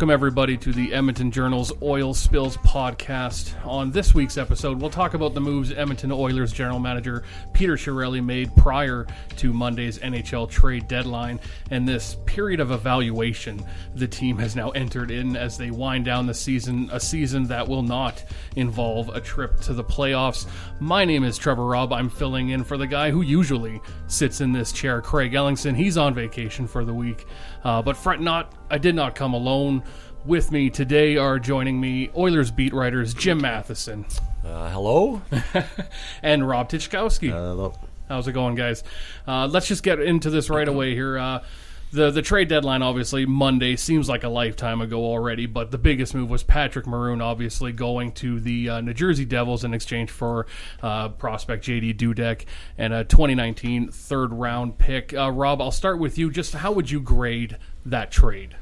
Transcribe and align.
Welcome, 0.00 0.14
everybody, 0.14 0.56
to 0.56 0.72
the 0.72 0.94
Edmonton 0.94 1.30
Journal's 1.30 1.74
Oil 1.82 2.14
Spills 2.14 2.56
podcast. 2.56 3.54
On 3.66 3.90
this 3.90 4.14
week's 4.14 4.38
episode, 4.38 4.80
we'll 4.80 4.88
talk 4.88 5.12
about 5.12 5.34
the 5.34 5.42
moves 5.42 5.72
Edmonton 5.72 6.10
Oilers 6.10 6.54
general 6.54 6.78
manager 6.78 7.22
Peter 7.52 7.74
Chiarelli 7.74 8.24
made 8.24 8.56
prior 8.56 9.06
to 9.36 9.52
Monday's 9.52 9.98
NHL 9.98 10.48
trade 10.48 10.88
deadline 10.88 11.38
and 11.70 11.86
this 11.86 12.16
period 12.24 12.60
of 12.60 12.70
evaluation 12.70 13.62
the 13.94 14.08
team 14.08 14.38
has 14.38 14.56
now 14.56 14.70
entered 14.70 15.10
in 15.10 15.36
as 15.36 15.58
they 15.58 15.70
wind 15.70 16.06
down 16.06 16.26
the 16.26 16.32
season, 16.32 16.88
a 16.92 16.98
season 16.98 17.44
that 17.48 17.68
will 17.68 17.82
not 17.82 18.24
involve 18.56 19.10
a 19.10 19.20
trip 19.20 19.60
to 19.60 19.74
the 19.74 19.84
playoffs. 19.84 20.46
My 20.78 21.04
name 21.04 21.24
is 21.24 21.36
Trevor 21.36 21.66
Robb. 21.66 21.92
I'm 21.92 22.08
filling 22.08 22.48
in 22.48 22.64
for 22.64 22.78
the 22.78 22.86
guy 22.86 23.10
who 23.10 23.20
usually 23.20 23.82
sits 24.06 24.40
in 24.40 24.52
this 24.52 24.72
chair, 24.72 25.02
Craig 25.02 25.32
Ellingson. 25.32 25.76
He's 25.76 25.98
on 25.98 26.14
vacation 26.14 26.66
for 26.66 26.86
the 26.86 26.94
week. 26.94 27.26
Uh, 27.64 27.82
but 27.82 27.96
fret 27.96 28.20
not, 28.20 28.52
I 28.70 28.78
did 28.78 28.94
not 28.94 29.14
come 29.14 29.34
alone. 29.34 29.82
With 30.26 30.52
me 30.52 30.68
today 30.68 31.16
are 31.16 31.38
joining 31.38 31.80
me 31.80 32.10
Oilers 32.14 32.50
beat 32.50 32.74
writers 32.74 33.14
Jim 33.14 33.40
Matheson 33.40 34.04
Uh, 34.44 34.68
hello. 34.68 35.22
and 36.22 36.46
Rob 36.46 36.68
Tychkowski. 36.68 37.30
hello. 37.30 37.72
How's 38.06 38.28
it 38.28 38.32
going, 38.32 38.54
guys? 38.54 38.84
Uh, 39.26 39.46
let's 39.46 39.66
just 39.66 39.82
get 39.82 39.98
into 40.00 40.28
this 40.28 40.50
right 40.50 40.68
away 40.68 40.94
here. 40.94 41.16
Uh, 41.16 41.42
the 41.92 42.10
the 42.10 42.22
trade 42.22 42.48
deadline, 42.48 42.82
obviously, 42.82 43.26
Monday 43.26 43.76
seems 43.76 44.08
like 44.08 44.24
a 44.24 44.28
lifetime 44.28 44.80
ago 44.80 45.04
already, 45.04 45.46
but 45.46 45.70
the 45.70 45.78
biggest 45.78 46.14
move 46.14 46.30
was 46.30 46.42
Patrick 46.42 46.86
Maroon, 46.86 47.20
obviously 47.20 47.72
going 47.72 48.12
to 48.12 48.38
the 48.40 48.68
uh, 48.68 48.80
New 48.80 48.94
Jersey 48.94 49.24
Devils 49.24 49.64
in 49.64 49.74
exchange 49.74 50.10
for 50.10 50.46
uh, 50.82 51.08
prospect 51.10 51.64
JD 51.64 51.96
Dudek 51.96 52.44
and 52.78 52.92
a 52.92 53.04
2019 53.04 53.90
third 53.90 54.32
round 54.32 54.78
pick. 54.78 55.12
Uh, 55.12 55.30
Rob, 55.30 55.60
I'll 55.60 55.70
start 55.70 55.98
with 55.98 56.18
you. 56.18 56.30
Just 56.30 56.54
how 56.54 56.72
would 56.72 56.90
you 56.90 57.00
grade 57.00 57.58
that 57.84 58.10
trade? 58.10 58.56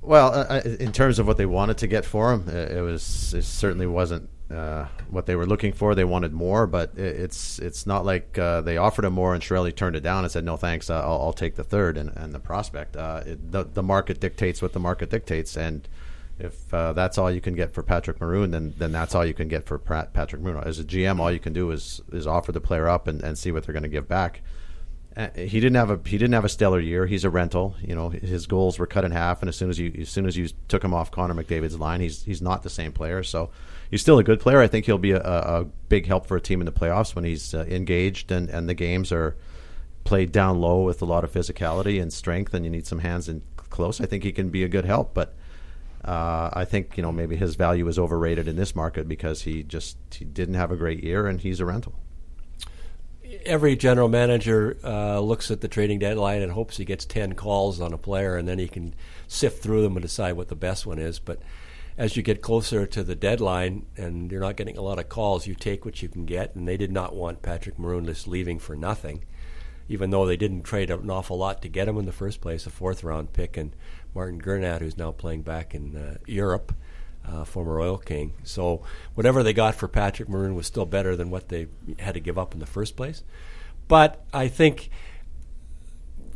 Well, 0.00 0.28
uh, 0.28 0.44
uh, 0.44 0.76
in 0.80 0.92
terms 0.92 1.18
of 1.18 1.26
what 1.26 1.36
they 1.36 1.46
wanted 1.46 1.78
to 1.78 1.86
get 1.86 2.04
for 2.04 2.32
him, 2.32 2.44
uh, 2.48 2.52
it 2.52 2.80
was 2.80 3.34
it 3.34 3.44
certainly 3.44 3.86
wasn't 3.86 4.30
uh, 4.50 4.86
what 5.10 5.26
they 5.26 5.36
were 5.36 5.46
looking 5.46 5.72
for. 5.72 5.94
They 5.94 6.04
wanted 6.04 6.32
more, 6.32 6.66
but 6.66 6.92
it, 6.96 7.20
it's 7.20 7.58
it's 7.58 7.86
not 7.86 8.04
like 8.04 8.38
uh, 8.38 8.60
they 8.62 8.76
offered 8.76 9.04
him 9.04 9.12
more 9.12 9.34
and 9.34 9.42
Chiarelli 9.42 9.74
turned 9.74 9.96
it 9.96 10.02
down 10.02 10.24
and 10.24 10.32
said 10.32 10.44
no 10.44 10.56
thanks. 10.56 10.88
Uh, 10.88 11.00
I'll, 11.00 11.20
I'll 11.22 11.32
take 11.32 11.56
the 11.56 11.64
third 11.64 11.96
and, 11.98 12.10
and 12.16 12.34
the 12.34 12.40
prospect. 12.40 12.96
Uh, 12.96 13.22
it, 13.26 13.52
the 13.52 13.64
the 13.64 13.82
market 13.82 14.20
dictates 14.20 14.62
what 14.62 14.72
the 14.72 14.80
market 14.80 15.10
dictates, 15.10 15.56
and 15.56 15.86
if 16.38 16.72
uh, 16.72 16.92
that's 16.92 17.18
all 17.18 17.30
you 17.30 17.40
can 17.40 17.54
get 17.54 17.74
for 17.74 17.82
Patrick 17.82 18.20
Maroon, 18.20 18.50
then 18.50 18.74
then 18.78 18.92
that's 18.92 19.14
all 19.14 19.24
you 19.24 19.34
can 19.34 19.48
get 19.48 19.66
for 19.66 19.78
Pat, 19.78 20.12
Patrick 20.12 20.40
Maroon. 20.40 20.62
As 20.64 20.78
a 20.78 20.84
GM, 20.84 21.18
all 21.18 21.30
you 21.30 21.40
can 21.40 21.52
do 21.52 21.70
is 21.70 22.00
is 22.12 22.26
offer 22.26 22.52
the 22.52 22.60
player 22.60 22.88
up 22.88 23.06
and, 23.06 23.22
and 23.22 23.36
see 23.36 23.52
what 23.52 23.64
they're 23.64 23.72
going 23.74 23.82
to 23.82 23.88
give 23.88 24.08
back. 24.08 24.40
Uh, 25.18 25.30
he 25.34 25.58
didn't 25.58 25.74
have 25.74 25.90
a 25.90 25.98
he 26.08 26.16
didn't 26.16 26.34
have 26.34 26.44
a 26.44 26.48
stellar 26.48 26.78
year. 26.78 27.04
He's 27.04 27.24
a 27.24 27.30
rental. 27.30 27.74
You 27.82 27.96
know, 27.96 28.08
his 28.08 28.46
goals 28.46 28.78
were 28.78 28.86
cut 28.86 29.04
in 29.04 29.10
half, 29.10 29.42
and 29.42 29.48
as 29.48 29.56
soon 29.56 29.68
as 29.68 29.76
you 29.76 29.92
as 29.98 30.08
soon 30.08 30.26
as 30.26 30.36
you 30.36 30.48
took 30.68 30.84
him 30.84 30.94
off 30.94 31.10
Connor 31.10 31.34
McDavid's 31.34 31.76
line, 31.76 32.00
he's 32.00 32.22
he's 32.22 32.40
not 32.40 32.62
the 32.62 32.70
same 32.70 32.92
player. 32.92 33.24
So 33.24 33.50
he's 33.90 34.00
still 34.00 34.20
a 34.20 34.22
good 34.22 34.38
player. 34.38 34.60
I 34.60 34.68
think 34.68 34.86
he'll 34.86 34.96
be 34.96 35.10
a, 35.10 35.20
a 35.20 35.64
big 35.88 36.06
help 36.06 36.26
for 36.26 36.36
a 36.36 36.40
team 36.40 36.60
in 36.60 36.66
the 36.66 36.72
playoffs 36.72 37.16
when 37.16 37.24
he's 37.24 37.52
uh, 37.52 37.64
engaged 37.68 38.30
and 38.30 38.48
and 38.48 38.68
the 38.68 38.74
games 38.74 39.10
are 39.10 39.36
played 40.04 40.30
down 40.30 40.60
low 40.60 40.82
with 40.82 41.02
a 41.02 41.04
lot 41.04 41.24
of 41.24 41.32
physicality 41.32 42.00
and 42.00 42.12
strength, 42.12 42.54
and 42.54 42.64
you 42.64 42.70
need 42.70 42.86
some 42.86 43.00
hands 43.00 43.28
in 43.28 43.42
close. 43.56 44.00
I 44.00 44.06
think 44.06 44.22
he 44.22 44.30
can 44.30 44.50
be 44.50 44.62
a 44.62 44.68
good 44.68 44.84
help, 44.84 45.14
but. 45.14 45.34
Uh, 46.04 46.48
I 46.52 46.64
think 46.64 46.96
you 46.96 47.02
know 47.02 47.10
maybe 47.10 47.34
his 47.34 47.56
value 47.56 47.86
is 47.88 47.98
overrated 47.98 48.46
in 48.46 48.54
this 48.54 48.76
market 48.76 49.08
because 49.08 49.42
he 49.42 49.64
just 49.64 49.98
he 50.12 50.24
didn't 50.24 50.54
have 50.54 50.70
a 50.70 50.76
great 50.76 51.02
year 51.02 51.26
and 51.26 51.40
he's 51.40 51.58
a 51.58 51.66
rental 51.66 51.92
every 53.44 53.76
general 53.76 54.08
manager 54.08 54.76
uh, 54.84 55.20
looks 55.20 55.50
at 55.50 55.60
the 55.60 55.68
trading 55.68 55.98
deadline 55.98 56.42
and 56.42 56.52
hopes 56.52 56.76
he 56.76 56.84
gets 56.84 57.04
10 57.04 57.34
calls 57.34 57.80
on 57.80 57.92
a 57.92 57.98
player 57.98 58.36
and 58.36 58.48
then 58.48 58.58
he 58.58 58.68
can 58.68 58.94
sift 59.26 59.62
through 59.62 59.82
them 59.82 59.96
and 59.96 60.02
decide 60.02 60.32
what 60.32 60.48
the 60.48 60.54
best 60.56 60.86
one 60.86 60.98
is. 60.98 61.18
But 61.18 61.40
as 61.96 62.16
you 62.16 62.22
get 62.22 62.42
closer 62.42 62.86
to 62.86 63.02
the 63.02 63.14
deadline 63.14 63.86
and 63.96 64.30
you're 64.30 64.40
not 64.40 64.56
getting 64.56 64.78
a 64.78 64.82
lot 64.82 64.98
of 64.98 65.08
calls, 65.08 65.46
you 65.46 65.54
take 65.54 65.84
what 65.84 66.02
you 66.02 66.08
can 66.08 66.24
get. 66.24 66.54
And 66.54 66.66
they 66.66 66.76
did 66.76 66.92
not 66.92 67.14
want 67.14 67.42
Patrick 67.42 67.78
Maroon 67.78 68.06
just 68.06 68.28
leaving 68.28 68.58
for 68.58 68.76
nothing, 68.76 69.24
even 69.88 70.10
though 70.10 70.26
they 70.26 70.36
didn't 70.36 70.62
trade 70.62 70.90
an 70.90 71.10
awful 71.10 71.38
lot 71.38 71.60
to 71.62 71.68
get 71.68 71.88
him 71.88 71.98
in 71.98 72.06
the 72.06 72.12
first 72.12 72.40
place, 72.40 72.66
a 72.66 72.70
fourth 72.70 73.02
round 73.02 73.32
pick, 73.32 73.56
and 73.56 73.74
Martin 74.14 74.38
Gernat, 74.38 74.80
who's 74.80 74.96
now 74.96 75.12
playing 75.12 75.42
back 75.42 75.74
in 75.74 75.96
uh, 75.96 76.18
Europe 76.26 76.72
uh, 77.26 77.44
former 77.44 77.80
Oil 77.80 77.98
King. 77.98 78.34
So 78.44 78.82
whatever 79.14 79.42
they 79.42 79.52
got 79.52 79.74
for 79.74 79.88
Patrick 79.88 80.28
Maroon 80.28 80.54
was 80.54 80.66
still 80.66 80.86
better 80.86 81.16
than 81.16 81.30
what 81.30 81.48
they 81.48 81.68
had 81.98 82.14
to 82.14 82.20
give 82.20 82.38
up 82.38 82.54
in 82.54 82.60
the 82.60 82.66
first 82.66 82.96
place. 82.96 83.22
But 83.86 84.24
I 84.32 84.48
think 84.48 84.90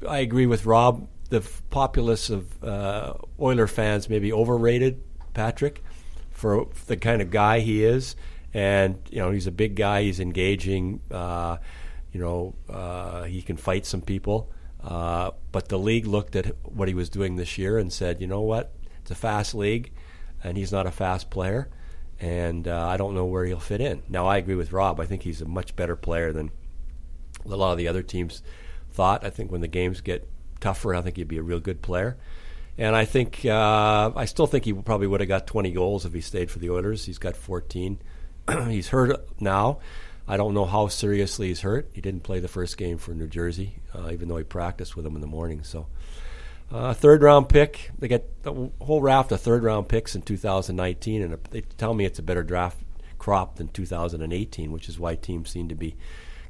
I 0.09 0.19
agree 0.19 0.47
with 0.47 0.67
Rob. 0.67 1.09
The 1.29 1.39
f- 1.39 1.63
populace 1.71 2.29
of 2.29 2.63
uh, 2.63 3.15
Oiler 3.41 3.67
fans 3.67 4.09
maybe 4.09 4.33
overrated 4.33 5.03
Patrick 5.33 5.83
for 6.31 6.69
the 6.87 6.97
kind 6.97 7.23
of 7.23 7.31
guy 7.31 7.61
he 7.61 7.85
is, 7.85 8.17
and 8.53 8.99
you 9.11 9.19
know 9.19 9.31
he's 9.31 9.47
a 9.47 9.53
big 9.53 9.77
guy. 9.77 10.03
He's 10.03 10.21
engaging. 10.21 11.01
Uh, 11.11 11.59
you 12.13 12.21
know 12.21 12.55
uh, 12.69 13.25
he 13.25 13.43
can 13.43 13.57
fight 13.57 13.87
some 13.87 14.03
people. 14.03 14.51
Uh, 14.83 15.31
but 15.53 15.69
the 15.69 15.79
league 15.79 16.07
looked 16.07 16.35
at 16.35 16.47
what 16.65 16.89
he 16.89 16.95
was 16.95 17.09
doing 17.09 17.37
this 17.37 17.57
year 17.57 17.79
and 17.79 17.93
said, 17.93 18.21
you 18.21 18.27
know 18.27 18.41
what, 18.41 18.73
it's 19.01 19.13
a 19.13 19.15
fast 19.15 19.55
league 19.55 19.93
and 20.45 20.57
he's 20.57 20.73
not 20.73 20.87
a 20.87 20.91
fast 20.91 21.31
player, 21.31 21.69
and 22.21 22.67
uh, 22.69 22.87
I 22.89 22.97
don't 22.97 23.15
know 23.15 23.25
where 23.25 23.45
he'll 23.45 23.61
fit 23.61 23.81
in. 23.81 24.03
Now, 24.09 24.27
I 24.27 24.39
agree 24.39 24.55
with 24.55 24.73
Rob. 24.73 25.01
I 25.01 25.07
think 25.07 25.23
he's 25.23 25.41
a 25.41 25.47
much 25.47 25.75
better 25.77 25.97
player 25.97 26.33
than 26.33 26.51
a 27.45 27.57
lot 27.57 27.73
of 27.73 27.79
the 27.79 27.89
other 27.89 28.03
teams 28.03 28.43
thought. 28.93 29.25
I 29.25 29.31
think 29.31 29.51
when 29.51 29.61
the 29.61 29.69
games 29.69 30.01
get 30.01 30.29
tougher, 30.61 30.95
I 30.95 31.03
think 31.03 31.17
he'd 31.17 31.29
be 31.29 31.39
a 31.39 31.43
real 31.43 31.61
good 31.61 31.83
player. 31.83 32.17
And 32.79 32.97
I 32.97 33.05
think 33.05 33.45
uh, 33.45 34.13
I 34.17 34.25
still 34.25 34.47
think 34.47 34.65
he 34.65 34.73
probably 34.73 35.07
would 35.07 35.21
have 35.21 35.29
got 35.29 35.47
20 35.47 35.73
goals 35.73 36.07
if 36.07 36.15
he 36.15 36.21
stayed 36.21 36.51
for 36.51 36.59
the 36.59 36.71
Oilers. 36.71 37.05
He's 37.05 37.19
got 37.19 37.37
14. 37.37 37.99
he's 38.69 38.89
hurt 38.89 39.29
now. 39.41 39.81
I 40.27 40.37
don't 40.37 40.55
know 40.55 40.65
how 40.65 40.89
seriously 40.89 41.49
he's 41.49 41.61
hurt. 41.61 41.91
He 41.93 42.01
didn't 42.01 42.23
play 42.23 42.41
the 42.41 42.49
first 42.49 42.79
game 42.79 42.97
for 42.97 43.13
New 43.13 43.27
Jersey, 43.27 43.75
uh, 43.95 44.11
even 44.11 44.29
though 44.29 44.37
he 44.37 44.45
practiced 44.45 44.97
with 44.97 45.05
him 45.05 45.17
in 45.17 45.21
the 45.21 45.27
morning. 45.27 45.65
So 45.65 45.87
uh, 46.73 46.95
third 46.95 47.23
round 47.23 47.49
pick. 47.49 47.91
They 47.99 48.09
get 48.09 48.43
the 48.43 48.71
whole 48.81 49.03
raft 49.03 49.31
of 49.33 49.41
third 49.41 49.63
round 49.63 49.89
picks 49.89 50.15
in 50.15 50.23
2019, 50.23 51.23
and 51.23 51.39
they 51.51 51.61
tell 51.61 51.95
me 51.95 52.05
it's 52.05 52.19
a 52.19 52.23
better 52.23 52.43
draft 52.43 52.79
crop 53.19 53.57
than 53.57 53.69
2018, 53.69 54.73
which 54.73 54.89
is 54.89 54.99
why 54.99 55.15
teams 55.15 55.51
seem 55.51 55.69
to 55.69 55.75
be 55.75 55.95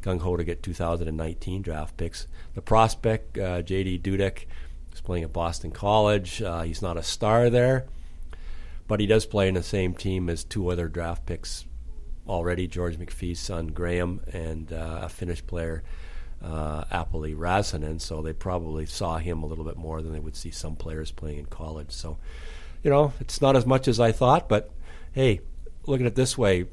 gung 0.03 0.21
ho 0.21 0.37
to 0.37 0.45
get 0.45 0.63
2019 0.63 1.63
draft 1.63 1.97
picks. 1.97 2.27
The 2.55 2.63
prospect, 2.63 3.37
uh, 3.39 3.63
J.D. 3.63 3.99
Dudek, 3.99 4.47
is 4.93 5.01
playing 5.01 5.25
at 5.25 5.33
Boston 5.33 5.71
College. 5.71 6.41
Uh, 6.41 6.63
he's 6.63 6.83
not 6.83 6.97
a 6.97 7.03
star 7.03 7.51
there, 7.51 7.87
but 8.89 9.01
he 9.01 9.07
does 9.07 9.27
play 9.27 9.49
in 9.49 9.55
the 9.55 9.63
same 9.63 9.95
team 9.95 10.29
as 10.31 10.45
two 10.45 10.71
other 10.71 10.89
draft 10.89 11.27
picks 11.27 11.65
already 12.29 12.67
George 12.67 12.97
McPhee's 12.99 13.41
son, 13.41 13.69
Graham, 13.69 14.21
and 14.33 14.73
uh, 14.73 15.01
a 15.03 15.09
Finnish 15.09 15.45
player 15.47 15.83
uh, 16.43 16.85
Aapeli 16.85 17.37
Rasanen, 17.37 18.01
so 18.01 18.23
they 18.23 18.33
probably 18.33 18.87
saw 18.87 19.19
him 19.19 19.43
a 19.43 19.47
little 19.47 19.65
bit 19.65 19.77
more 19.77 20.03
than 20.03 20.13
they 20.13 20.21
would 20.21 20.37
see 20.37 20.51
some 20.51 20.77
players 20.77 21.11
playing 21.11 21.39
in 21.39 21.47
college. 21.47 21.93
So, 21.93 22.19
you 22.83 22.91
know, 22.91 23.13
it's 23.21 23.41
not 23.41 23.57
as 23.57 23.67
much 23.67 23.89
as 23.89 24.01
I 24.01 24.13
thought, 24.13 24.49
but 24.49 24.71
hey, 25.13 25.41
looking 25.87 26.07
at 26.07 26.13
it 26.13 26.17
this 26.17 26.37
way 26.37 26.67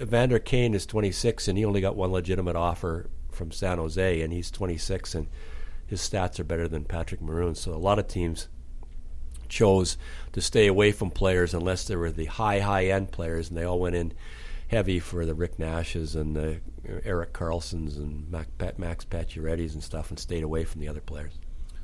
Evander 0.00 0.38
Kane 0.38 0.74
is 0.74 0.86
26 0.86 1.48
and 1.48 1.56
he 1.56 1.64
only 1.64 1.80
got 1.80 1.96
one 1.96 2.12
legitimate 2.12 2.56
offer 2.56 3.08
from 3.30 3.50
San 3.50 3.78
Jose, 3.78 4.20
and 4.20 4.32
he's 4.32 4.50
26 4.50 5.14
and 5.14 5.28
his 5.86 6.00
stats 6.00 6.38
are 6.40 6.44
better 6.44 6.68
than 6.68 6.84
Patrick 6.84 7.22
Maroon. 7.22 7.54
So 7.54 7.72
a 7.72 7.76
lot 7.76 7.98
of 7.98 8.08
teams 8.08 8.48
chose 9.48 9.96
to 10.32 10.40
stay 10.40 10.66
away 10.66 10.92
from 10.92 11.10
players 11.10 11.54
unless 11.54 11.86
they 11.86 11.96
were 11.96 12.10
the 12.10 12.24
high, 12.24 12.60
high 12.60 12.86
end 12.86 13.12
players, 13.12 13.48
and 13.48 13.56
they 13.56 13.64
all 13.64 13.78
went 13.78 13.96
in 13.96 14.12
heavy 14.72 14.98
for 14.98 15.26
the 15.26 15.34
Rick 15.34 15.58
Nashes 15.58 16.16
and 16.16 16.34
the 16.34 16.60
Erik 17.04 17.32
Karlssons 17.32 17.96
and 17.98 18.30
Max 18.78 19.04
Paciorettys 19.04 19.74
and 19.74 19.82
stuff, 19.82 20.10
and 20.10 20.18
stayed 20.18 20.42
away 20.42 20.64
from 20.64 20.80
the 20.80 20.88
other 20.88 21.00
players 21.00 21.38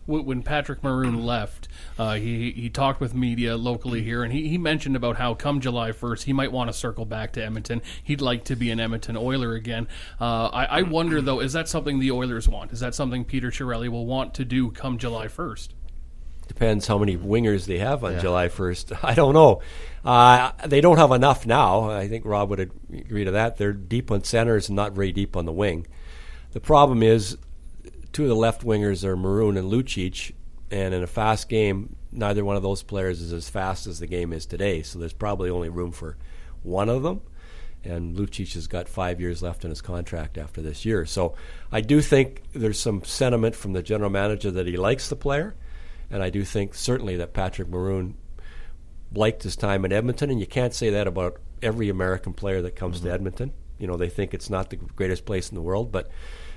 when 0.09 0.43
Patrick 0.43 0.83
Maroon 0.83 1.25
left, 1.25 1.69
uh, 1.99 2.15
he 2.15 2.51
he 2.53 2.71
talked 2.71 3.01
with 3.01 3.15
media 3.15 3.57
locally 3.57 4.03
here, 4.03 4.23
and 4.23 4.33
he, 4.33 4.49
he 4.49 4.57
mentioned 4.57 4.97
about 4.97 5.19
how 5.19 5.35
come 5.35 5.61
July 5.61 5.93
first 5.93 6.25
he 6.25 6.33
might 6.33 6.51
want 6.51 6.71
to 6.71 6.73
circle 6.73 7.05
back 7.05 7.33
to 7.35 7.45
Edmonton. 7.45 7.83
He'd 8.03 8.23
like 8.23 8.45
to 8.45 8.57
be 8.57 8.71
an 8.71 8.81
Edmonton 8.81 9.17
Oiler 9.17 9.53
again. 9.53 9.87
Uh, 10.19 10.47
I, 10.47 10.65
I, 10.65 10.83
wonder 10.83 11.21
though, 11.21 11.41
is 11.41 11.53
that 11.53 11.69
something 11.69 11.99
the 11.99 12.11
Oilers 12.11 12.49
want? 12.49 12.73
Is 12.73 12.81
that 12.81 12.95
something 12.95 13.25
Peter 13.25 13.51
Chiarelli 13.51 13.91
will 13.91 14.07
want 14.07 14.33
to 14.35 14.47
do 14.47 14.71
come 14.71 14.97
July 14.97 15.29
first? 15.29 15.75
Depends 16.49 16.87
how 16.87 16.99
many 16.99 17.17
wingers 17.17 17.67
they 17.67 17.79
have 17.79 18.03
on 18.03 18.15
yeah. 18.15 18.21
July 18.21 18.49
first. 18.49 18.93
I 19.03 19.15
don't 19.15 19.35
know. 19.35 19.61
Uh, 20.05 20.53
they 20.67 20.81
don't 20.81 20.97
have 20.97 21.13
enough 21.13 21.47
now. 21.47 21.91
I 21.91 22.09
think 22.09 22.25
Rob 22.25 22.51
would 22.51 22.61
agree 22.61 23.25
to 23.25 23.33
that. 23.33 23.59
They're 23.59 23.73
deep 23.73 24.11
on 24.11 24.25
centers 24.25 24.69
and 24.69 24.77
not 24.77 24.93
very 24.93 25.13
deep 25.13 25.37
on 25.37 25.45
the 25.45 25.53
wing. 25.53 25.87
The 26.53 26.61
problem 26.61 27.03
is 27.03 27.37
two 28.13 28.23
of 28.23 28.29
the 28.29 28.35
left 28.35 28.63
wingers 28.65 29.05
are 29.05 29.17
Maroon 29.17 29.57
and 29.57 29.71
Lucic, 29.71 30.33
and 30.71 30.95
in 30.95 31.03
a 31.03 31.07
fast 31.07 31.49
game, 31.49 31.97
neither 32.11 32.45
one 32.45 32.57
of 32.57 32.63
those 32.63 32.83
players 32.83 33.21
is 33.21 33.33
as 33.33 33.49
fast 33.49 33.87
as 33.87 33.99
the 33.99 34.07
game 34.07 34.33
is 34.33 34.47
today. 34.47 34.83
So 34.83 34.99
there's 34.99 35.13
probably 35.13 35.51
only 35.51 35.69
room 35.69 35.93
for 35.93 36.17
one 36.63 36.89
of 36.89 37.03
them. 37.03 37.21
And 37.85 38.17
Lucic 38.17 38.55
has 38.55 38.67
got 38.67 38.89
five 38.89 39.21
years 39.21 39.43
left 39.43 39.65
in 39.65 39.71
his 39.71 39.81
contract 39.81 40.37
after 40.37 40.61
this 40.61 40.85
year. 40.85 41.07
So 41.07 41.37
I 41.71 41.81
do 41.81 42.01
think 42.01 42.43
there's 42.53 42.81
some 42.81 43.05
sentiment 43.05 43.55
from 43.55 43.73
the 43.73 43.83
general 43.83 44.11
manager 44.11 44.51
that 44.51 44.67
he 44.67 44.77
likes 44.77 45.09
the 45.09 45.17
player. 45.17 45.55
And 46.11 46.23
I 46.23 46.31
do 46.31 46.45
think 46.45 46.75
certainly 46.75 47.17
that 47.17 47.33
Patrick 47.33 47.69
Maroon 47.69 48.17
liked 49.15 49.43
his 49.43 49.57
time 49.57 49.85
in 49.85 49.93
Edmonton. 49.93 50.31
And 50.31 50.41
you 50.41 50.47
can't 50.47 50.75
say 50.75 50.91
that 50.91 51.07
about 51.07 51.41
every 51.63 51.89
American 51.89 52.33
player 52.33 52.63
that 52.63 52.77
comes 52.77 52.99
mm-hmm. 52.99 53.09
to 53.09 53.13
Edmonton. 53.13 53.53
You 53.79 53.87
know, 53.87 53.97
they 53.97 54.09
think 54.09 54.35
it's 54.35 54.51
not 54.51 54.71
the 54.71 54.77
greatest 54.77 55.25
place 55.25 55.51
in 55.51 55.55
the 55.55 55.63
world, 55.63 55.93
but 55.93 56.11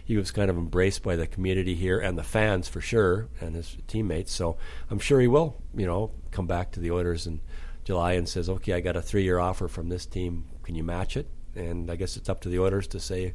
he 0.04 0.18
was 0.18 0.32
kind 0.32 0.50
of 0.50 0.58
embraced 0.58 1.04
by 1.04 1.16
the 1.16 1.28
community 1.28 1.76
here 1.76 2.00
and 2.00 2.18
the 2.18 2.24
fans 2.24 2.68
for 2.68 2.82
sure, 2.82 3.30
and 3.40 3.56
his 3.56 3.78
teammates. 3.88 4.34
So 4.34 4.58
I'm 4.90 5.00
sure 5.00 5.20
he 5.22 5.28
will, 5.28 5.62
you 5.76 5.86
know, 5.86 6.12
come 6.32 6.48
back 6.48 6.72
to 6.72 6.80
the 6.80 6.92
Oilers 6.92 7.28
in 7.28 7.40
July 7.84 8.14
and 8.14 8.28
says, 8.28 8.50
"Okay, 8.50 8.74
I 8.74 8.80
got 8.80 8.96
a 8.96 9.02
three-year 9.02 9.38
offer 9.38 9.68
from 9.68 9.90
this 9.90 10.06
team. 10.06 10.46
Can 10.64 10.76
you 10.76 10.84
match 10.84 11.16
it?" 11.16 11.28
And 11.56 11.92
I 11.92 11.96
guess 11.96 12.18
it's 12.18 12.30
up 12.30 12.42
to 12.42 12.50
the 12.50 12.60
Oilers 12.60 12.88
to 12.88 13.00
say 13.00 13.34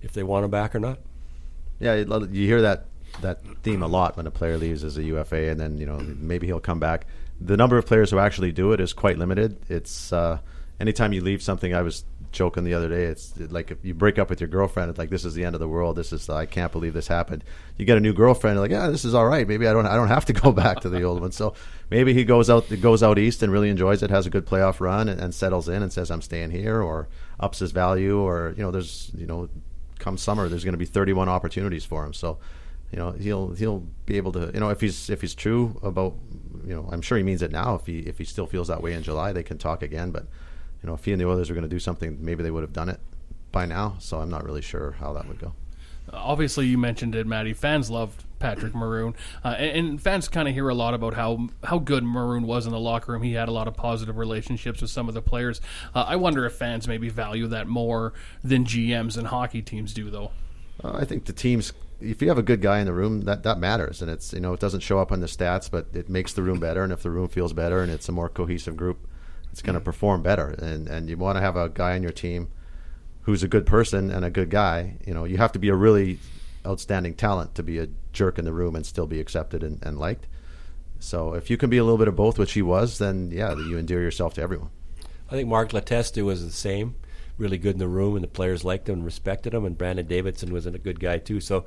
if 0.00 0.12
they 0.12 0.22
want 0.22 0.44
him 0.44 0.50
back 0.50 0.74
or 0.74 0.80
not. 0.80 0.98
Yeah, 1.78 1.94
you 1.94 2.46
hear 2.46 2.62
that 2.62 2.86
that 3.22 3.40
theme 3.62 3.82
a 3.82 3.86
lot 3.88 4.16
when 4.16 4.26
a 4.26 4.30
player 4.30 4.56
leaves 4.56 4.84
as 4.84 4.96
a 4.96 5.02
UFA, 5.02 5.50
and 5.50 5.60
then 5.60 5.78
you 5.78 5.86
know 5.86 5.98
maybe 5.98 6.46
he'll 6.46 6.60
come 6.60 6.80
back. 6.80 7.06
The 7.40 7.56
number 7.56 7.78
of 7.78 7.86
players 7.86 8.10
who 8.10 8.18
actually 8.18 8.52
do 8.52 8.72
it 8.72 8.80
is 8.80 8.92
quite 8.92 9.18
limited. 9.18 9.58
It's 9.68 10.12
uh, 10.12 10.38
anytime 10.80 11.12
you 11.12 11.22
leave 11.22 11.42
something. 11.42 11.74
I 11.74 11.82
was 11.82 12.04
joking 12.32 12.64
the 12.64 12.74
other 12.74 12.88
day. 12.88 13.04
It's 13.04 13.32
like 13.50 13.70
if 13.70 13.84
you 13.84 13.94
break 13.94 14.18
up 14.18 14.30
with 14.30 14.40
your 14.40 14.48
girlfriend, 14.48 14.90
it's 14.90 14.98
like 14.98 15.10
this 15.10 15.24
is 15.24 15.34
the 15.34 15.44
end 15.44 15.54
of 15.54 15.60
the 15.60 15.68
world. 15.68 15.96
This 15.96 16.12
is 16.12 16.28
I 16.28 16.46
can't 16.46 16.72
believe 16.72 16.94
this 16.94 17.08
happened. 17.08 17.44
You 17.76 17.84
get 17.84 17.96
a 17.96 18.00
new 18.00 18.12
girlfriend, 18.12 18.58
like 18.60 18.70
yeah, 18.70 18.88
this 18.88 19.04
is 19.04 19.14
all 19.14 19.26
right. 19.26 19.46
Maybe 19.46 19.66
I 19.66 19.72
don't 19.72 19.86
I 19.86 19.94
don't 19.94 20.08
have 20.08 20.24
to 20.26 20.32
go 20.32 20.52
back 20.64 20.80
to 20.80 20.88
the 20.88 21.02
old 21.02 21.20
one. 21.20 21.32
So 21.32 21.54
maybe 21.90 22.14
he 22.14 22.24
goes 22.24 22.50
out 22.50 22.68
goes 22.80 23.02
out 23.02 23.18
east 23.18 23.42
and 23.42 23.52
really 23.52 23.70
enjoys 23.70 24.02
it, 24.02 24.10
has 24.10 24.26
a 24.26 24.30
good 24.30 24.46
playoff 24.46 24.80
run, 24.80 25.08
and, 25.08 25.20
and 25.20 25.34
settles 25.34 25.68
in 25.68 25.82
and 25.82 25.92
says 25.92 26.10
I'm 26.10 26.22
staying 26.22 26.50
here, 26.50 26.82
or 26.82 27.08
ups 27.40 27.58
his 27.60 27.72
value, 27.72 28.18
or 28.18 28.54
you 28.56 28.62
know 28.62 28.70
there's 28.70 29.10
you 29.16 29.26
know 29.26 29.48
come 29.98 30.16
summer 30.16 30.48
there's 30.48 30.64
going 30.64 30.74
to 30.74 30.78
be 30.78 30.84
31 30.86 31.28
opportunities 31.28 31.84
for 31.84 32.04
him. 32.04 32.12
So 32.12 32.38
you 32.92 32.98
know 32.98 33.12
he'll 33.12 33.54
he'll 33.54 33.86
be 34.06 34.16
able 34.16 34.32
to 34.32 34.50
you 34.54 34.60
know 34.60 34.70
if 34.70 34.80
he's 34.80 35.10
if 35.10 35.20
he's 35.20 35.34
true 35.34 35.78
about 35.82 36.14
you 36.64 36.74
know 36.74 36.88
I'm 36.90 37.02
sure 37.02 37.18
he 37.18 37.24
means 37.24 37.42
it 37.42 37.52
now. 37.52 37.74
If 37.74 37.86
he 37.86 38.00
if 38.00 38.18
he 38.18 38.24
still 38.24 38.46
feels 38.46 38.68
that 38.68 38.82
way 38.82 38.92
in 38.92 39.02
July, 39.02 39.32
they 39.32 39.42
can 39.42 39.58
talk 39.58 39.82
again, 39.82 40.10
but 40.10 40.26
you 40.82 40.86
know, 40.86 40.94
if 40.94 41.04
he 41.04 41.12
and 41.12 41.20
the 41.20 41.26
Oilers 41.26 41.48
were 41.48 41.54
going 41.54 41.68
to 41.68 41.68
do 41.68 41.78
something, 41.78 42.18
maybe 42.20 42.42
they 42.42 42.50
would 42.50 42.62
have 42.62 42.72
done 42.72 42.88
it 42.88 43.00
by 43.50 43.66
now. 43.66 43.96
So 43.98 44.20
I'm 44.20 44.30
not 44.30 44.44
really 44.44 44.62
sure 44.62 44.92
how 44.92 45.12
that 45.14 45.26
would 45.26 45.38
go. 45.38 45.54
Obviously, 46.10 46.66
you 46.66 46.78
mentioned 46.78 47.14
it, 47.14 47.26
Maddie. 47.26 47.52
Fans 47.52 47.90
loved 47.90 48.24
Patrick 48.38 48.74
Maroon, 48.74 49.14
uh, 49.44 49.48
and, 49.58 49.76
and, 49.76 50.02
fans 50.02 50.26
kind 50.26 50.48
of 50.48 50.54
hear 50.54 50.70
a 50.70 50.74
lot 50.74 50.94
about 50.94 51.12
how 51.12 51.48
how 51.64 51.78
good 51.78 52.02
Maroon 52.02 52.44
was 52.44 52.64
in 52.64 52.72
the 52.72 52.80
locker 52.80 53.12
room. 53.12 53.22
He 53.22 53.34
had 53.34 53.48
a 53.48 53.52
lot 53.52 53.68
of 53.68 53.74
positive 53.74 54.16
relationships 54.16 54.80
with 54.80 54.90
some 54.90 55.08
of 55.08 55.14
the 55.14 55.20
players. 55.20 55.60
Uh, 55.94 56.06
I 56.08 56.16
wonder 56.16 56.46
if 56.46 56.54
fans 56.54 56.88
maybe 56.88 57.10
value 57.10 57.46
that 57.48 57.66
more 57.66 58.14
than 58.42 58.64
GMs 58.64 59.18
and 59.18 59.26
hockey 59.26 59.60
teams 59.60 59.92
do, 59.92 60.08
though. 60.08 60.30
Uh, 60.82 60.92
I 60.94 61.04
think 61.04 61.26
the 61.26 61.34
teams 61.34 61.74
if 62.00 62.22
you 62.22 62.28
have 62.28 62.38
a 62.38 62.42
good 62.42 62.60
guy 62.60 62.78
in 62.78 62.86
the 62.86 62.92
room, 62.92 63.22
that 63.22 63.42
that 63.42 63.58
matters, 63.58 64.02
and 64.02 64.10
it's 64.10 64.32
you 64.32 64.40
know 64.40 64.52
it 64.52 64.60
doesn't 64.60 64.80
show 64.80 64.98
up 64.98 65.12
on 65.12 65.20
the 65.20 65.26
stats, 65.26 65.70
but 65.70 65.86
it 65.92 66.08
makes 66.08 66.32
the 66.32 66.42
room 66.42 66.60
better. 66.60 66.82
And 66.82 66.92
if 66.92 67.02
the 67.02 67.10
room 67.10 67.28
feels 67.28 67.52
better 67.52 67.82
and 67.82 67.90
it's 67.90 68.08
a 68.08 68.12
more 68.12 68.28
cohesive 68.28 68.76
group, 68.76 69.06
it's 69.50 69.62
going 69.62 69.74
to 69.74 69.80
perform 69.80 70.22
better. 70.22 70.48
And 70.50 70.88
and 70.88 71.08
you 71.08 71.16
want 71.16 71.36
to 71.36 71.42
have 71.42 71.56
a 71.56 71.68
guy 71.68 71.94
on 71.94 72.02
your 72.02 72.12
team 72.12 72.50
who's 73.22 73.42
a 73.42 73.48
good 73.48 73.66
person 73.66 74.10
and 74.10 74.24
a 74.24 74.30
good 74.30 74.50
guy. 74.50 74.96
You 75.06 75.14
know, 75.14 75.24
you 75.24 75.36
have 75.38 75.52
to 75.52 75.58
be 75.58 75.68
a 75.68 75.74
really 75.74 76.18
outstanding 76.66 77.14
talent 77.14 77.54
to 77.54 77.62
be 77.62 77.78
a 77.78 77.88
jerk 78.12 78.38
in 78.38 78.44
the 78.44 78.52
room 78.52 78.76
and 78.76 78.84
still 78.86 79.06
be 79.06 79.20
accepted 79.20 79.62
and, 79.62 79.84
and 79.84 79.98
liked. 79.98 80.26
So 81.00 81.34
if 81.34 81.50
you 81.50 81.56
can 81.56 81.70
be 81.70 81.78
a 81.78 81.84
little 81.84 81.98
bit 81.98 82.08
of 82.08 82.16
both, 82.16 82.38
which 82.38 82.52
he 82.52 82.62
was, 82.62 82.98
then 82.98 83.30
yeah, 83.30 83.54
you 83.54 83.78
endear 83.78 84.02
yourself 84.02 84.34
to 84.34 84.42
everyone. 84.42 84.70
I 85.28 85.32
think 85.32 85.48
Mark 85.48 85.70
Letestu 85.70 86.24
was 86.24 86.44
the 86.44 86.50
same, 86.50 86.94
really 87.38 87.58
good 87.58 87.74
in 87.74 87.78
the 87.78 87.88
room, 87.88 88.16
and 88.16 88.22
the 88.22 88.28
players 88.28 88.64
liked 88.64 88.88
him 88.88 88.96
and 88.96 89.04
respected 89.04 89.54
him. 89.54 89.64
And 89.64 89.78
Brandon 89.78 90.06
Davidson 90.06 90.52
was 90.52 90.66
a 90.66 90.72
good 90.72 91.00
guy 91.00 91.18
too. 91.18 91.40
So 91.40 91.64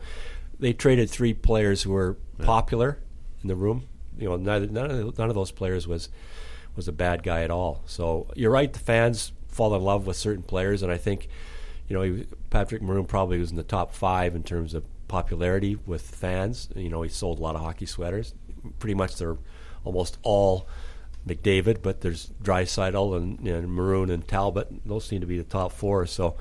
they 0.60 0.74
traded 0.74 1.10
three 1.10 1.34
players 1.34 1.82
who 1.84 1.92
were 1.92 2.18
yeah. 2.40 2.46
popular 2.46 3.00
in 3.42 3.48
the 3.48 3.56
room. 3.56 3.88
You 4.18 4.30
know, 4.30 4.36
neither, 4.36 4.68
none 4.68 4.92
of, 4.92 5.18
none 5.18 5.30
of 5.30 5.36
those 5.36 5.52
players 5.52 5.88
was 5.88 6.10
was 6.76 6.88
a 6.88 6.92
bad 6.92 7.24
guy 7.24 7.44
at 7.44 7.52
all. 7.52 7.82
So 7.86 8.28
you're 8.36 8.52
right. 8.52 8.72
The 8.72 8.80
fans 8.80 9.34
fall 9.48 9.76
in 9.76 9.82
love 9.82 10.08
with 10.08 10.16
certain 10.16 10.44
players, 10.44 10.84
and 10.84 10.92
I 10.92 10.98
think, 10.98 11.28
you 11.88 11.96
know, 11.96 12.02
he, 12.04 12.28
Patrick 12.50 12.82
Maroon 12.82 13.06
probably 13.06 13.40
was 13.40 13.52
in 13.52 13.58
the 13.58 13.64
top 13.64 13.94
five 13.94 14.36
in 14.36 14.44
terms 14.44 14.74
of 14.74 14.86
popularity 15.08 15.78
with 15.86 16.02
fans. 16.02 16.70
You 16.76 16.90
know, 16.90 17.02
he 17.02 17.10
sold 17.10 17.40
a 17.40 17.42
lot 17.42 17.56
of 17.56 17.62
hockey 17.62 17.86
sweaters. 17.86 18.34
Pretty 18.80 18.94
much 18.94 19.18
they're 19.18 19.38
almost 19.84 20.18
all 20.24 20.68
McDavid, 21.28 21.82
but 21.82 22.02
there's 22.02 22.32
Draisaitl 22.42 23.16
and, 23.16 23.48
and 23.48 23.70
Maroon 23.70 24.10
and 24.10 24.28
Talbot. 24.28 24.68
Those 24.86 25.06
seem 25.06 25.22
to 25.22 25.28
be 25.28 25.38
the 25.38 25.44
top 25.44 25.72
four. 25.72 26.06
So 26.08 26.36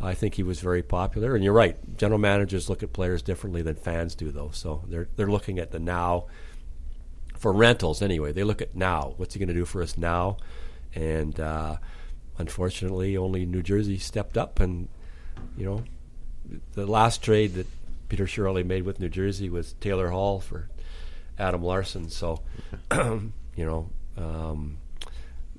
I 0.00 0.14
think 0.14 0.34
he 0.34 0.42
was 0.42 0.60
very 0.60 0.82
popular. 0.82 1.34
And 1.34 1.42
you're 1.42 1.52
right. 1.52 1.76
General 1.96 2.18
managers 2.18 2.68
look 2.68 2.82
at 2.82 2.92
players 2.92 3.22
differently 3.22 3.62
than 3.62 3.74
fans 3.74 4.14
do, 4.14 4.30
though. 4.30 4.50
So 4.52 4.84
they're 4.86 5.08
they're 5.16 5.30
looking 5.30 5.58
at 5.58 5.70
the 5.70 5.78
now 5.78 6.26
for 7.36 7.52
rentals 7.52 8.02
anyway. 8.02 8.32
They 8.32 8.44
look 8.44 8.62
at 8.62 8.74
now. 8.74 9.14
What's 9.16 9.34
he 9.34 9.40
going 9.40 9.48
to 9.48 9.54
do 9.54 9.64
for 9.64 9.82
us 9.82 9.96
now? 9.96 10.36
And 10.94 11.38
uh, 11.40 11.76
unfortunately, 12.38 13.16
only 13.16 13.46
New 13.46 13.62
Jersey 13.62 13.98
stepped 13.98 14.36
up. 14.36 14.60
And 14.60 14.88
you 15.56 15.64
know, 15.64 15.84
the 16.74 16.86
last 16.86 17.22
trade 17.22 17.54
that 17.54 17.66
Peter 18.08 18.24
Chiarelli 18.24 18.64
made 18.64 18.84
with 18.84 19.00
New 19.00 19.08
Jersey 19.08 19.50
was 19.50 19.74
Taylor 19.74 20.10
Hall 20.10 20.40
for 20.40 20.68
Adam 21.38 21.62
Larsson. 21.62 22.08
So, 22.08 22.42
you 22.92 23.32
know, 23.56 23.90
um, 24.18 24.78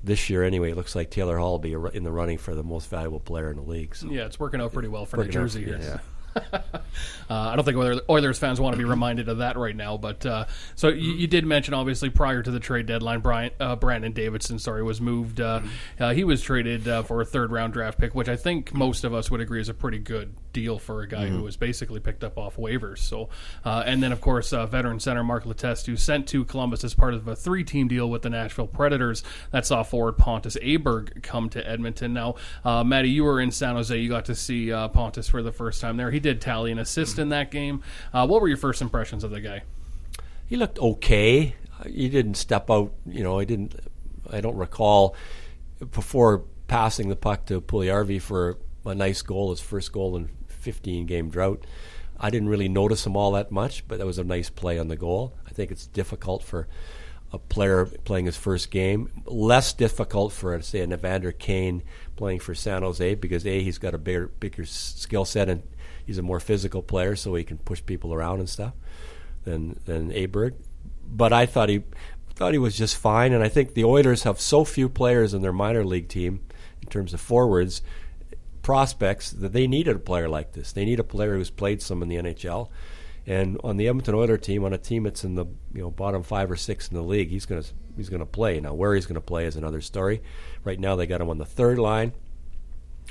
this 0.02 0.30
year 0.30 0.42
anyway, 0.42 0.70
it 0.70 0.76
looks 0.76 0.94
like 0.94 1.10
Taylor 1.10 1.38
Hall 1.38 1.52
will 1.52 1.58
be 1.58 1.74
in 1.96 2.04
the 2.04 2.12
running 2.12 2.38
for 2.38 2.54
the 2.54 2.62
most 2.62 2.88
valuable 2.88 3.20
player 3.20 3.50
in 3.50 3.56
the 3.56 3.62
league. 3.62 3.94
So. 3.94 4.10
Yeah, 4.10 4.26
it's 4.26 4.38
working 4.38 4.60
out 4.60 4.72
pretty 4.72 4.88
well 4.88 5.06
for 5.06 5.18
New 5.18 5.28
Jersey 5.28 5.64
here. 5.64 5.78
Yeah. 5.80 5.98
uh, 6.52 6.60
I 7.28 7.56
don't 7.56 7.64
think 7.64 7.76
Oilers 8.08 8.38
fans 8.38 8.60
want 8.60 8.74
to 8.74 8.78
be 8.78 8.84
reminded 8.84 9.28
of 9.28 9.38
that 9.38 9.56
right 9.56 9.74
now. 9.74 9.96
But 9.96 10.24
uh, 10.24 10.46
so 10.74 10.88
you, 10.88 11.12
you, 11.12 11.26
did 11.26 11.44
mention, 11.44 11.74
obviously, 11.74 12.10
prior 12.10 12.42
to 12.42 12.50
the 12.50 12.60
trade 12.60 12.86
deadline, 12.86 13.20
Brian 13.20 13.50
uh, 13.58 13.76
Brandon 13.76 14.12
Davidson, 14.12 14.58
sorry, 14.58 14.82
was 14.82 15.00
moved. 15.00 15.40
Uh, 15.40 15.60
uh, 15.98 16.12
he 16.12 16.24
was 16.24 16.40
traded 16.40 16.86
uh, 16.86 17.02
for 17.02 17.20
a 17.20 17.24
third 17.24 17.50
round 17.50 17.72
draft 17.72 17.98
pick, 17.98 18.14
which 18.14 18.28
I 18.28 18.36
think 18.36 18.72
most 18.72 19.04
of 19.04 19.12
us 19.12 19.30
would 19.30 19.40
agree 19.40 19.60
is 19.60 19.68
a 19.68 19.74
pretty 19.74 19.98
good 19.98 20.34
deal 20.52 20.78
for 20.78 21.02
a 21.02 21.08
guy 21.08 21.26
mm-hmm. 21.26 21.36
who 21.36 21.42
was 21.42 21.56
basically 21.56 22.00
picked 22.00 22.24
up 22.24 22.38
off 22.38 22.56
waivers. 22.56 22.98
So, 22.98 23.28
uh, 23.64 23.82
and 23.86 24.02
then 24.02 24.12
of 24.12 24.20
course, 24.20 24.52
uh, 24.52 24.66
veteran 24.66 25.00
center 25.00 25.24
Mark 25.24 25.44
Letestu 25.44 25.98
sent 25.98 26.26
to 26.28 26.44
Columbus 26.44 26.84
as 26.84 26.94
part 26.94 27.14
of 27.14 27.26
a 27.28 27.36
three 27.36 27.64
team 27.64 27.88
deal 27.88 28.10
with 28.10 28.22
the 28.22 28.30
Nashville 28.30 28.66
Predators 28.66 29.22
that 29.50 29.66
saw 29.66 29.82
forward 29.82 30.18
Pontus 30.18 30.56
Aberg 30.56 31.22
come 31.22 31.48
to 31.50 31.68
Edmonton. 31.68 32.12
Now, 32.12 32.36
uh, 32.64 32.84
Maddie, 32.84 33.10
you 33.10 33.24
were 33.24 33.40
in 33.40 33.50
San 33.50 33.74
Jose. 33.74 33.96
You 33.96 34.08
got 34.08 34.26
to 34.26 34.34
see 34.34 34.70
Pontus 34.70 35.28
for 35.28 35.42
the 35.42 35.52
first 35.52 35.80
time 35.80 35.96
there. 35.96 36.10
He 36.10 36.20
did 36.20 36.40
tally 36.40 36.72
an 36.72 36.78
assist 36.78 37.12
mm-hmm. 37.12 37.22
in 37.22 37.28
that 37.30 37.50
game. 37.50 37.82
Uh, 38.12 38.26
what 38.26 38.40
were 38.40 38.48
your 38.48 38.56
first 38.56 38.82
impressions 38.82 39.24
of 39.24 39.30
the 39.30 39.40
guy? 39.40 39.62
He 40.46 40.56
looked 40.56 40.78
okay. 40.78 41.54
He 41.86 42.08
didn't 42.08 42.34
step 42.34 42.70
out. 42.70 42.92
You 43.06 43.22
know, 43.22 43.38
I 43.38 43.44
didn't. 43.44 43.74
I 44.30 44.40
don't 44.40 44.56
recall 44.56 45.14
before 45.92 46.44
passing 46.66 47.08
the 47.08 47.16
puck 47.16 47.46
to 47.46 47.60
Puljujarvi 47.60 48.20
for 48.20 48.58
a 48.84 48.94
nice 48.94 49.22
goal, 49.22 49.50
his 49.50 49.60
first 49.60 49.92
goal 49.92 50.16
in 50.16 50.30
15 50.60 51.06
game 51.06 51.28
drought. 51.30 51.64
I 52.18 52.30
didn't 52.30 52.48
really 52.48 52.68
notice 52.68 53.06
him 53.06 53.16
all 53.16 53.32
that 53.32 53.50
much, 53.50 53.88
but 53.88 53.98
that 53.98 54.06
was 54.06 54.18
a 54.18 54.24
nice 54.24 54.50
play 54.50 54.78
on 54.78 54.88
the 54.88 54.96
goal. 54.96 55.34
I 55.46 55.50
think 55.50 55.70
it's 55.70 55.86
difficult 55.86 56.42
for 56.42 56.68
a 57.32 57.38
player 57.38 57.86
playing 58.04 58.26
his 58.26 58.36
first 58.36 58.70
game. 58.70 59.10
Less 59.24 59.72
difficult 59.72 60.32
for, 60.32 60.60
say, 60.60 60.80
an 60.80 60.92
Evander 60.92 61.32
Kane 61.32 61.82
playing 62.16 62.40
for 62.40 62.54
San 62.54 62.82
Jose 62.82 63.14
because 63.14 63.46
a 63.46 63.62
he's 63.62 63.78
got 63.78 63.94
a 63.94 63.98
bigger 63.98 64.28
bigger 64.40 64.66
skill 64.66 65.24
set 65.24 65.48
and 65.48 65.62
he's 66.04 66.18
a 66.18 66.22
more 66.22 66.40
physical 66.40 66.82
player, 66.82 67.16
so 67.16 67.34
he 67.34 67.44
can 67.44 67.58
push 67.58 67.82
people 67.84 68.12
around 68.12 68.40
and 68.40 68.48
stuff 68.48 68.74
than 69.44 69.80
than 69.86 70.10
Aberg. 70.12 70.54
But 71.06 71.32
I 71.32 71.46
thought 71.46 71.68
he 71.68 71.84
thought 72.34 72.52
he 72.52 72.58
was 72.58 72.76
just 72.76 72.96
fine, 72.96 73.32
and 73.32 73.42
I 73.42 73.48
think 73.48 73.74
the 73.74 73.84
Oilers 73.84 74.24
have 74.24 74.40
so 74.40 74.64
few 74.64 74.88
players 74.88 75.32
in 75.32 75.42
their 75.42 75.52
minor 75.52 75.84
league 75.84 76.08
team 76.08 76.40
in 76.82 76.88
terms 76.88 77.14
of 77.14 77.20
forwards 77.20 77.82
prospects 78.62 79.30
that 79.30 79.52
they 79.52 79.66
needed 79.66 79.96
a 79.96 80.00
player 80.00 80.28
like 80.28 80.52
this. 80.52 80.72
They 80.72 80.84
need 80.84 81.00
a 81.00 81.04
player 81.04 81.36
who's 81.36 81.50
played 81.50 81.82
some 81.82 82.02
in 82.02 82.08
the 82.08 82.16
NHL 82.16 82.68
and 83.26 83.58
on 83.62 83.76
the 83.76 83.88
Edmonton 83.88 84.14
Oilers 84.14 84.40
team, 84.40 84.64
on 84.64 84.72
a 84.72 84.78
team 84.78 85.04
that's 85.04 85.24
in 85.24 85.34
the 85.34 85.44
you 85.72 85.82
know 85.82 85.90
bottom 85.90 86.22
five 86.22 86.50
or 86.50 86.56
six 86.56 86.88
in 86.88 86.96
the 86.96 87.02
league, 87.02 87.28
he's 87.28 87.46
to 87.62 87.72
he's 87.96 88.08
to 88.08 88.26
play. 88.26 88.60
Now, 88.60 88.74
where 88.74 88.94
he's 88.94 89.06
to 89.06 89.20
play 89.20 89.46
is 89.46 89.56
another 89.56 89.80
story. 89.80 90.22
Right 90.64 90.80
now, 90.80 90.96
they 90.96 91.06
got 91.06 91.20
him 91.20 91.28
on 91.28 91.38
the 91.38 91.44
third 91.44 91.78
line. 91.78 92.12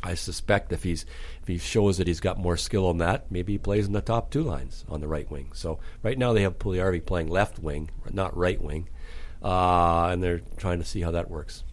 I 0.02 0.16
suspect 0.16 0.72
if 0.72 0.84
he's 0.84 1.06
if 1.42 1.48
he 1.48 1.58
shows 1.58 1.98
that 1.98 2.08
he's 2.08 2.20
got 2.20 2.38
more 2.38 2.58
skill 2.58 2.88
on 2.88 2.98
that, 2.98 3.32
maybe 3.32 3.54
he 3.54 3.58
plays 3.58 3.86
in 3.86 3.94
the 3.94 4.02
top 4.02 4.32
two 4.32 4.44
lines 4.44 4.84
on 4.90 5.02
the 5.02 5.08
right 5.08 5.30
wing. 5.30 5.52
So 5.54 5.80
right 6.04 6.18
now 6.18 6.34
they 6.34 6.42
have 6.42 6.60
Puljujarvi 6.60 7.06
playing 7.06 7.28
left 7.28 7.60
wing, 7.60 7.90
not 8.12 8.36
right 8.36 8.62
wing, 8.62 8.90
uh, 9.44 10.08
and 10.08 10.24
they're 10.24 10.42
trying 10.58 10.80
to 10.80 10.86
see 10.86 11.02
how 11.02 11.12
that 11.12 11.30
works. 11.30 11.64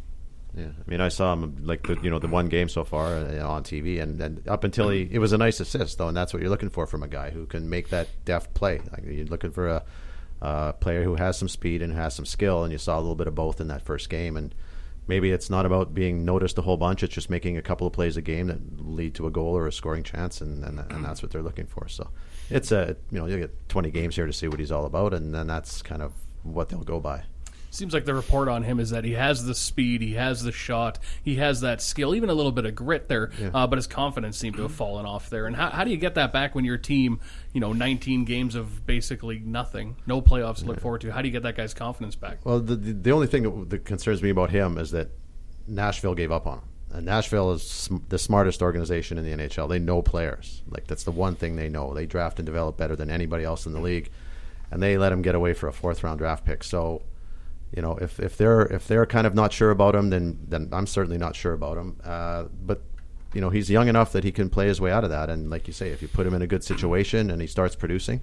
Yeah, 0.57 0.69
I 0.69 0.91
mean, 0.91 1.03
I 1.03 1.09
saw 1.09 1.35
him 1.35 1.59
like 1.65 1.87
the 1.87 1.99
you 2.03 2.09
know 2.09 2.19
the 2.19 2.29
one 2.29 2.49
game 2.49 2.71
so 2.71 2.83
far 2.83 3.09
uh, 3.09 3.47
on 3.47 3.63
TV, 3.63 4.01
and, 4.01 4.21
and 4.23 4.49
up 4.49 4.65
until 4.65 4.89
he 4.89 5.07
it 5.11 5.19
was 5.19 5.33
a 5.33 5.39
nice 5.39 5.61
assist 5.61 5.99
though, 5.99 6.09
and 6.09 6.17
that's 6.17 6.33
what 6.33 6.41
you're 6.41 6.51
looking 6.51 6.71
for 6.71 6.87
from 6.87 7.03
a 7.03 7.09
guy 7.09 7.29
who 7.31 7.45
can 7.45 7.69
make 7.69 7.91
that 7.91 8.09
deft 8.25 8.55
play. 8.55 8.81
Like 8.91 9.05
you're 9.05 9.27
looking 9.27 9.51
for 9.51 9.83
a, 10.41 10.73
player 10.81 11.03
who 11.03 11.17
has 11.17 11.37
some 11.37 11.49
speed 11.49 11.83
and 11.83 11.93
has 11.93 12.15
some 12.15 12.25
skill, 12.25 12.65
and 12.65 12.73
you 12.73 12.79
saw 12.79 12.97
a 12.97 13.01
little 13.01 13.15
bit 13.15 13.27
of 13.27 13.35
both 13.35 13.61
in 13.61 13.69
that 13.69 13.83
first 13.83 14.09
game. 14.09 14.37
And 14.37 14.55
maybe 15.07 15.31
it's 15.31 15.51
not 15.51 15.67
about 15.67 15.93
being 15.93 16.25
noticed 16.25 16.57
a 16.57 16.63
whole 16.63 16.79
bunch; 16.79 17.03
it's 17.03 17.15
just 17.15 17.29
making 17.29 17.59
a 17.59 17.63
couple 17.63 17.87
of 17.87 17.93
plays 17.93 18.17
a 18.17 18.23
game 18.23 18.47
that 18.47 18.81
lead 18.81 19.15
to 19.17 19.27
a 19.27 19.31
goal 19.31 19.55
or 19.55 19.67
a 19.67 19.73
scoring 19.73 20.05
chance, 20.05 20.41
and 20.41 20.65
and, 20.65 20.81
and 20.91 21.05
that's 21.05 21.23
what 21.23 21.33
they're 21.33 21.43
looking 21.43 21.67
for. 21.67 21.87
So 21.87 22.09
it's 22.49 22.73
a 22.73 22.97
you 23.11 23.19
know 23.19 23.27
you 23.27 23.39
get 23.39 23.69
20 23.69 23.91
games 23.91 24.17
here 24.17 24.27
to 24.27 24.33
see 24.33 24.49
what 24.49 24.59
he's 24.59 24.73
all 24.73 24.87
about, 24.87 25.13
and 25.13 25.35
then 25.35 25.49
that's 25.49 25.83
kind 25.83 26.01
of 26.01 26.15
what 26.45 26.71
they'll 26.71 26.81
go 26.81 26.99
by 26.99 27.25
seems 27.77 27.95
like 27.95 28.05
the 28.05 28.15
report 28.15 28.49
on 28.49 28.63
him 28.63 28.81
is 28.81 28.91
that 28.91 29.05
he 29.05 29.13
has 29.13 29.45
the 29.45 29.55
speed, 29.55 30.03
he 30.03 30.15
has 30.15 30.43
the 30.43 30.53
shot, 30.53 30.99
he 31.23 31.37
has 31.37 31.61
that 31.61 31.81
skill, 31.81 32.15
even 32.15 32.31
a 32.31 32.35
little 32.35 32.53
bit 32.53 32.67
of 32.67 32.75
grit 32.75 33.09
there. 33.09 33.31
Yeah. 33.41 33.51
Uh, 33.53 33.67
but 33.67 33.77
his 33.77 33.87
confidence 33.87 34.37
seemed 34.37 34.57
to 34.57 34.63
have 34.63 34.73
fallen 34.73 35.07
off 35.07 35.31
there. 35.31 35.47
And 35.47 35.55
how, 35.55 35.71
how, 35.71 35.85
do 35.85 35.91
you 35.91 35.97
get 35.97 36.15
that 36.15 36.33
back 36.33 36.55
when 36.55 36.65
your 36.65 36.79
team, 36.79 37.21
you 37.53 37.61
know, 37.61 37.73
19 37.73 38.25
games 38.25 38.55
of 38.55 38.87
basically 38.87 39.39
nothing, 39.39 39.97
no 40.07 40.21
playoffs 40.21 40.59
to 40.59 40.65
look 40.65 40.81
forward 40.81 41.03
to? 41.03 41.13
How 41.13 41.23
do 41.23 41.29
you 41.29 41.33
get 41.33 41.43
that 41.43 41.57
guy's 41.57 41.75
confidence 41.75 42.17
back? 42.17 42.39
Well, 42.45 42.61
the 42.61 42.77
the, 42.77 42.93
the 42.93 43.11
only 43.13 43.27
thing 43.27 43.43
that, 43.45 43.71
that 43.71 43.85
concerns 43.85 44.23
me 44.23 44.31
about 44.31 44.51
him 44.51 44.79
is 44.79 44.91
that 44.93 45.11
Nashville 45.67 46.15
gave 46.15 46.33
up 46.33 46.47
on 46.47 46.59
him. 46.59 46.65
And 46.93 47.05
Nashville 47.05 47.53
is 47.53 47.69
sm- 47.69 47.97
the 48.09 48.19
smartest 48.19 48.63
organization 48.63 49.19
in 49.19 49.25
the 49.25 49.45
NHL. 49.45 49.69
They 49.69 49.79
know 49.79 50.03
players. 50.03 50.63
Like 50.69 50.87
that's 50.87 51.05
the 51.05 51.11
one 51.11 51.35
thing 51.35 51.57
they 51.57 51.69
know. 51.69 51.93
They 51.93 52.07
draft 52.07 52.39
and 52.39 52.47
develop 52.47 52.77
better 52.77 52.97
than 52.97 53.11
anybody 53.11 53.45
else 53.45 53.67
in 53.67 53.73
the 53.73 53.81
league, 53.81 54.11
and 54.71 54.83
they 54.83 54.97
let 54.97 55.13
him 55.13 55.23
get 55.23 55.35
away 55.35 55.53
for 55.53 55.69
a 55.69 55.73
fourth 55.73 56.05
round 56.05 56.19
draft 56.19 56.45
pick. 56.45 56.63
So 56.63 57.03
you 57.75 57.83
know, 57.83 57.97
if, 58.01 58.21
if 58.21 58.37
they're 58.37 58.63
if 58.63 58.87
they're 58.87 59.07
kind 59.07 59.27
of 59.27 59.35
not 59.35 59.53
sure 59.53 59.71
about 59.71 59.95
him, 59.95 60.11
then 60.11 60.39
then 60.49 60.69
I'm 60.73 60.87
certainly 60.87 61.19
not 61.19 61.35
sure 61.35 61.53
about 61.53 61.77
him. 61.77 62.01
Uh, 62.05 62.45
but 62.65 62.83
you 63.35 63.41
know, 63.41 63.51
he's 63.51 63.69
young 63.69 63.89
enough 63.89 64.13
that 64.13 64.25
he 64.25 64.33
can 64.33 64.49
play 64.49 64.67
his 64.67 64.81
way 64.81 64.91
out 64.91 65.05
of 65.05 65.11
that. 65.11 65.29
And 65.29 65.51
like 65.51 65.67
you 65.67 65.73
say, 65.73 65.91
if 65.91 66.01
you 66.01 66.09
put 66.09 66.27
him 66.27 66.35
in 66.35 66.43
a 66.43 66.47
good 66.47 66.65
situation 66.65 67.31
and 67.31 67.41
he 67.41 67.47
starts 67.47 67.77
producing, 67.77 68.23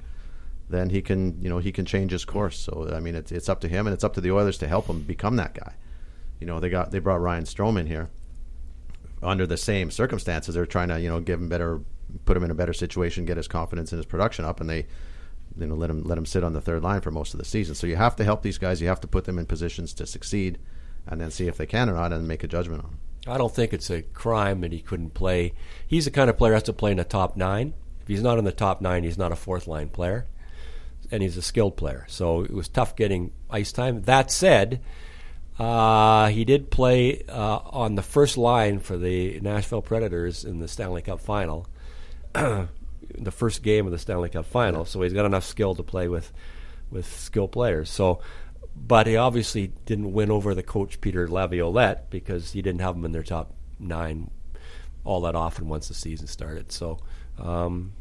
then 0.70 0.90
he 0.90 1.02
can 1.02 1.40
you 1.42 1.50
know 1.50 1.60
he 1.60 1.72
can 1.72 1.86
change 1.86 2.12
his 2.12 2.26
course. 2.26 2.58
So 2.58 2.90
I 2.94 3.00
mean, 3.00 3.16
it's 3.16 3.32
it's 3.32 3.50
up 3.50 3.60
to 3.62 3.68
him 3.68 3.86
and 3.86 3.94
it's 3.94 4.04
up 4.04 4.14
to 4.14 4.22
the 4.22 4.32
Oilers 4.32 4.58
to 4.60 4.68
help 4.68 4.88
him 4.88 5.02
become 5.02 5.36
that 5.36 5.54
guy. 5.54 5.76
You 6.40 6.48
know, 6.48 6.60
they 6.60 6.70
got 6.70 6.92
they 6.92 7.00
brought 7.00 7.22
Ryan 7.22 7.44
Strome 7.44 7.80
in 7.80 7.88
here 7.88 8.10
under 9.22 9.46
the 9.46 9.58
same 9.58 9.92
circumstances. 9.92 10.56
They're 10.56 10.66
trying 10.66 10.90
to 10.90 11.00
you 11.00 11.10
know 11.10 11.20
give 11.20 11.40
him 11.40 11.50
better, 11.50 11.82
put 12.26 12.38
him 12.38 12.44
in 12.44 12.52
a 12.52 12.56
better 12.56 12.74
situation, 12.74 13.26
get 13.26 13.38
his 13.38 13.48
confidence 13.48 13.92
and 13.92 14.00
his 14.00 14.06
production 14.06 14.46
up, 14.46 14.62
and 14.62 14.70
they 14.70 14.86
you 15.58 15.66
know 15.66 15.76
let 15.76 15.90
him 15.90 16.04
let 16.04 16.18
him 16.18 16.26
sit 16.26 16.44
on 16.44 16.54
the 16.54 16.62
third 16.62 16.84
line 16.84 17.02
for 17.02 17.12
most 17.12 17.34
of 17.34 17.40
the 17.40 17.46
season. 17.46 17.76
So 17.76 17.88
you 17.88 17.96
have 17.96 18.16
to 18.18 18.24
help 18.24 18.42
these 18.42 18.58
guys. 18.58 18.82
You 18.82 18.88
have 18.88 19.02
to 19.02 19.08
put 19.08 19.26
them 19.26 19.38
in 19.38 19.46
positions 19.46 19.94
to 19.96 20.06
succeed, 20.06 20.60
and 21.08 21.20
then 21.22 21.32
see 21.32 21.48
if 21.48 21.58
they 21.58 21.66
can 21.66 21.90
or 21.90 21.94
not, 21.94 22.14
and 22.14 22.28
make 22.28 22.44
a 22.44 22.48
judgment 22.48 22.84
on. 22.84 22.98
I 23.26 23.38
don't 23.38 23.54
think 23.54 23.74
it's 23.74 23.90
a 23.90 24.02
crime 24.02 24.62
that 24.62 24.72
he 24.72 24.80
couldn't 24.80 25.14
play. 25.14 25.54
He's 25.88 26.06
the 26.06 26.12
kind 26.12 26.30
of 26.30 26.38
player 26.38 26.52
that 26.52 26.56
has 26.56 26.64
to 26.64 26.74
play 26.74 26.92
in 26.92 26.98
the 26.98 27.04
top 27.04 27.38
nine. 27.38 27.74
If 28.02 28.08
he's 28.08 28.22
not 28.22 28.38
in 28.38 28.44
the 28.44 28.52
top 28.52 28.82
nine, 28.82 29.04
he's 29.04 29.18
not 29.18 29.32
a 29.32 29.36
fourth 29.36 29.68
line 29.68 29.90
player, 29.90 30.28
and 31.10 31.24
he's 31.24 31.38
a 31.38 31.42
skilled 31.42 31.78
player. 31.78 32.06
So 32.10 32.42
it 32.42 32.52
was 32.52 32.68
tough 32.68 32.96
getting 32.96 33.32
ice 33.50 33.72
time. 33.72 34.02
That 34.04 34.32
said. 34.32 34.82
Uh, 35.60 36.30
he 36.30 36.46
did 36.46 36.72
play 36.72 37.22
uh, 37.30 37.60
on 37.66 37.94
the 37.94 38.02
first 38.02 38.38
line 38.40 38.80
for 38.80 38.98
the 38.98 39.40
Nashville 39.40 39.84
Predators 39.84 40.44
in 40.44 40.60
the 40.60 40.68
Stanley 40.68 41.04
Cup 41.04 41.22
final. 41.22 41.68
the 43.18 43.32
first 43.32 43.64
game 43.64 43.86
of 43.86 43.92
the 43.92 43.98
Stanley 43.98 44.30
Cup 44.30 44.46
final, 44.46 44.86
so 44.86 45.02
he's 45.02 45.14
got 45.14 45.26
enough 45.26 45.44
skill 45.44 45.76
to 45.76 45.84
play 45.84 46.08
with 46.08 46.32
with 46.90 47.06
skill 47.06 47.48
players. 47.48 47.90
So, 47.90 48.20
but 48.76 49.08
he 49.08 49.18
obviously 49.18 49.74
didn't 49.86 50.14
win 50.14 50.32
over 50.32 50.54
the 50.54 50.64
coach 50.64 51.02
Peter 51.02 51.28
Laviolette 51.28 52.10
because 52.10 52.52
he 52.52 52.62
didn't 52.62 52.82
have 52.82 52.96
him 52.96 53.06
in 53.06 53.12
their 53.12 53.24
top 53.24 53.54
nine 53.80 54.30
all 55.04 55.22
that 55.22 55.36
often 55.36 55.68
once 55.68 55.88
the 55.88 55.94
season 55.94 56.28
started. 56.28 56.72
So, 56.72 57.00
um, 57.38 57.94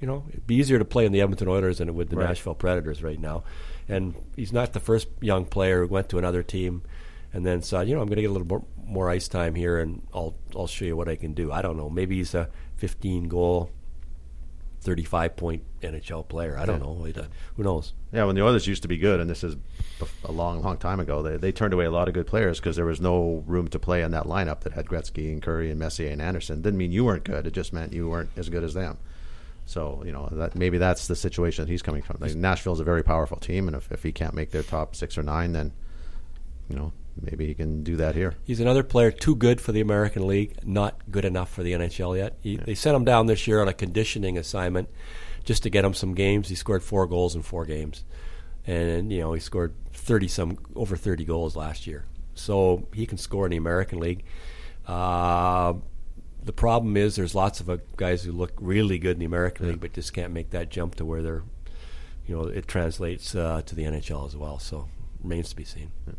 you 0.00 0.06
know, 0.06 0.24
it'd 0.28 0.46
be 0.46 0.56
easier 0.56 0.78
to 0.78 0.84
play 0.84 1.06
in 1.06 1.12
the 1.12 1.20
Edmonton 1.20 1.48
Oilers 1.48 1.78
than 1.78 1.88
it 1.88 1.94
would 1.94 2.10
the 2.10 2.16
right. 2.16 2.28
Nashville 2.28 2.54
Predators 2.54 3.02
right 3.02 3.18
now. 3.18 3.44
And 3.88 4.14
he's 4.34 4.52
not 4.52 4.72
the 4.72 4.80
first 4.80 5.08
young 5.20 5.46
player 5.46 5.82
who 5.82 5.88
went 5.88 6.08
to 6.10 6.18
another 6.18 6.42
team 6.42 6.82
and 7.32 7.46
then 7.46 7.62
said, 7.62 7.88
you 7.88 7.94
know, 7.94 8.00
I'm 8.00 8.08
going 8.08 8.16
to 8.16 8.22
get 8.22 8.30
a 8.30 8.32
little 8.32 8.46
more, 8.46 8.64
more 8.84 9.10
ice 9.10 9.28
time 9.28 9.54
here, 9.54 9.78
and 9.78 10.06
I'll 10.14 10.34
I'll 10.54 10.66
show 10.66 10.84
you 10.84 10.96
what 10.96 11.08
I 11.08 11.16
can 11.16 11.34
do. 11.34 11.52
I 11.52 11.62
don't 11.62 11.76
know. 11.76 11.90
Maybe 11.90 12.16
he's 12.16 12.34
a 12.34 12.48
15 12.76 13.28
goal 13.28 13.70
35 14.86 15.36
point 15.36 15.62
NHL 15.82 16.28
player. 16.28 16.56
I 16.56 16.64
don't 16.64 16.78
know. 16.78 17.06
Uh, 17.14 17.24
who 17.56 17.64
knows? 17.64 17.92
Yeah, 18.12 18.24
when 18.24 18.36
the 18.36 18.42
Oilers 18.42 18.68
used 18.68 18.82
to 18.82 18.88
be 18.88 18.96
good, 18.96 19.18
and 19.18 19.28
this 19.28 19.42
is 19.42 19.56
a 20.24 20.30
long, 20.30 20.62
long 20.62 20.78
time 20.78 21.00
ago, 21.00 21.22
they, 21.22 21.36
they 21.36 21.50
turned 21.50 21.74
away 21.74 21.86
a 21.86 21.90
lot 21.90 22.06
of 22.06 22.14
good 22.14 22.28
players 22.28 22.60
because 22.60 22.76
there 22.76 22.86
was 22.86 23.00
no 23.00 23.42
room 23.48 23.66
to 23.68 23.80
play 23.80 24.02
in 24.02 24.12
that 24.12 24.26
lineup 24.26 24.60
that 24.60 24.74
had 24.74 24.86
Gretzky 24.86 25.32
and 25.32 25.42
Kurri 25.42 25.72
and 25.72 25.80
Messier 25.80 26.10
and 26.10 26.22
Anderson. 26.22 26.62
Didn't 26.62 26.78
mean 26.78 26.92
you 26.92 27.04
weren't 27.04 27.24
good. 27.24 27.48
It 27.48 27.52
just 27.52 27.72
meant 27.72 27.92
you 27.92 28.08
weren't 28.08 28.30
as 28.36 28.48
good 28.48 28.62
as 28.62 28.74
them. 28.74 28.98
So 29.66 30.04
you 30.06 30.12
know 30.12 30.28
that 30.30 30.54
maybe 30.54 30.78
that's 30.78 31.08
the 31.08 31.16
situation 31.16 31.64
that 31.64 31.70
he's 31.70 31.82
coming 31.82 32.02
from. 32.02 32.18
Like, 32.20 32.36
Nashville's 32.36 32.78
a 32.78 32.84
very 32.84 33.02
powerful 33.02 33.38
team, 33.38 33.66
and 33.66 33.76
if, 33.76 33.90
if 33.90 34.04
he 34.04 34.12
can't 34.12 34.34
make 34.34 34.52
their 34.52 34.62
top 34.62 34.94
six 34.94 35.18
or 35.18 35.24
nine, 35.24 35.50
then 35.50 35.72
you 36.68 36.76
know 36.76 36.92
maybe 37.20 37.46
he 37.46 37.54
can 37.54 37.82
do 37.82 37.96
that 37.96 38.14
here. 38.14 38.34
He's 38.44 38.60
another 38.60 38.82
player 38.82 39.10
too 39.10 39.34
good 39.34 39.60
for 39.60 39.72
the 39.72 39.80
American 39.80 40.26
League, 40.26 40.58
not 40.64 41.10
good 41.10 41.24
enough 41.24 41.50
for 41.50 41.62
the 41.62 41.72
NHL 41.72 42.16
yet. 42.16 42.36
He, 42.40 42.54
yeah. 42.54 42.64
They 42.64 42.74
sent 42.74 42.96
him 42.96 43.04
down 43.04 43.26
this 43.26 43.46
year 43.46 43.60
on 43.60 43.68
a 43.68 43.72
conditioning 43.72 44.36
assignment 44.38 44.88
just 45.44 45.62
to 45.62 45.70
get 45.70 45.84
him 45.84 45.94
some 45.94 46.14
games. 46.14 46.48
He 46.48 46.54
scored 46.54 46.82
four 46.82 47.06
goals 47.06 47.34
in 47.34 47.42
four 47.42 47.64
games, 47.64 48.04
and 48.66 49.12
you 49.12 49.20
know 49.20 49.32
he 49.32 49.40
scored 49.40 49.74
thirty 49.92 50.28
some 50.28 50.58
over 50.74 50.96
thirty 50.96 51.24
goals 51.24 51.56
last 51.56 51.86
year. 51.86 52.04
So 52.34 52.86
he 52.92 53.06
can 53.06 53.18
score 53.18 53.46
in 53.46 53.50
the 53.50 53.56
American 53.56 53.98
League. 53.98 54.24
Uh, 54.86 55.74
the 56.44 56.52
problem 56.52 56.96
is 56.96 57.16
there's 57.16 57.34
lots 57.34 57.60
of 57.60 57.68
uh, 57.68 57.78
guys 57.96 58.22
who 58.22 58.32
look 58.32 58.52
really 58.60 58.98
good 58.98 59.12
in 59.12 59.18
the 59.18 59.24
American 59.24 59.66
yeah. 59.66 59.72
League, 59.72 59.80
but 59.80 59.92
just 59.92 60.12
can't 60.12 60.32
make 60.32 60.50
that 60.50 60.70
jump 60.70 60.94
to 60.96 61.04
where 61.04 61.22
they're, 61.22 61.42
you 62.26 62.36
know, 62.36 62.44
it 62.44 62.68
translates 62.68 63.34
uh, 63.34 63.62
to 63.66 63.74
the 63.74 63.82
NHL 63.82 64.26
as 64.26 64.36
well. 64.36 64.58
So 64.58 64.88
remains 65.22 65.48
to 65.50 65.56
be 65.56 65.64
seen. 65.64 65.90
Yeah. 66.06 66.14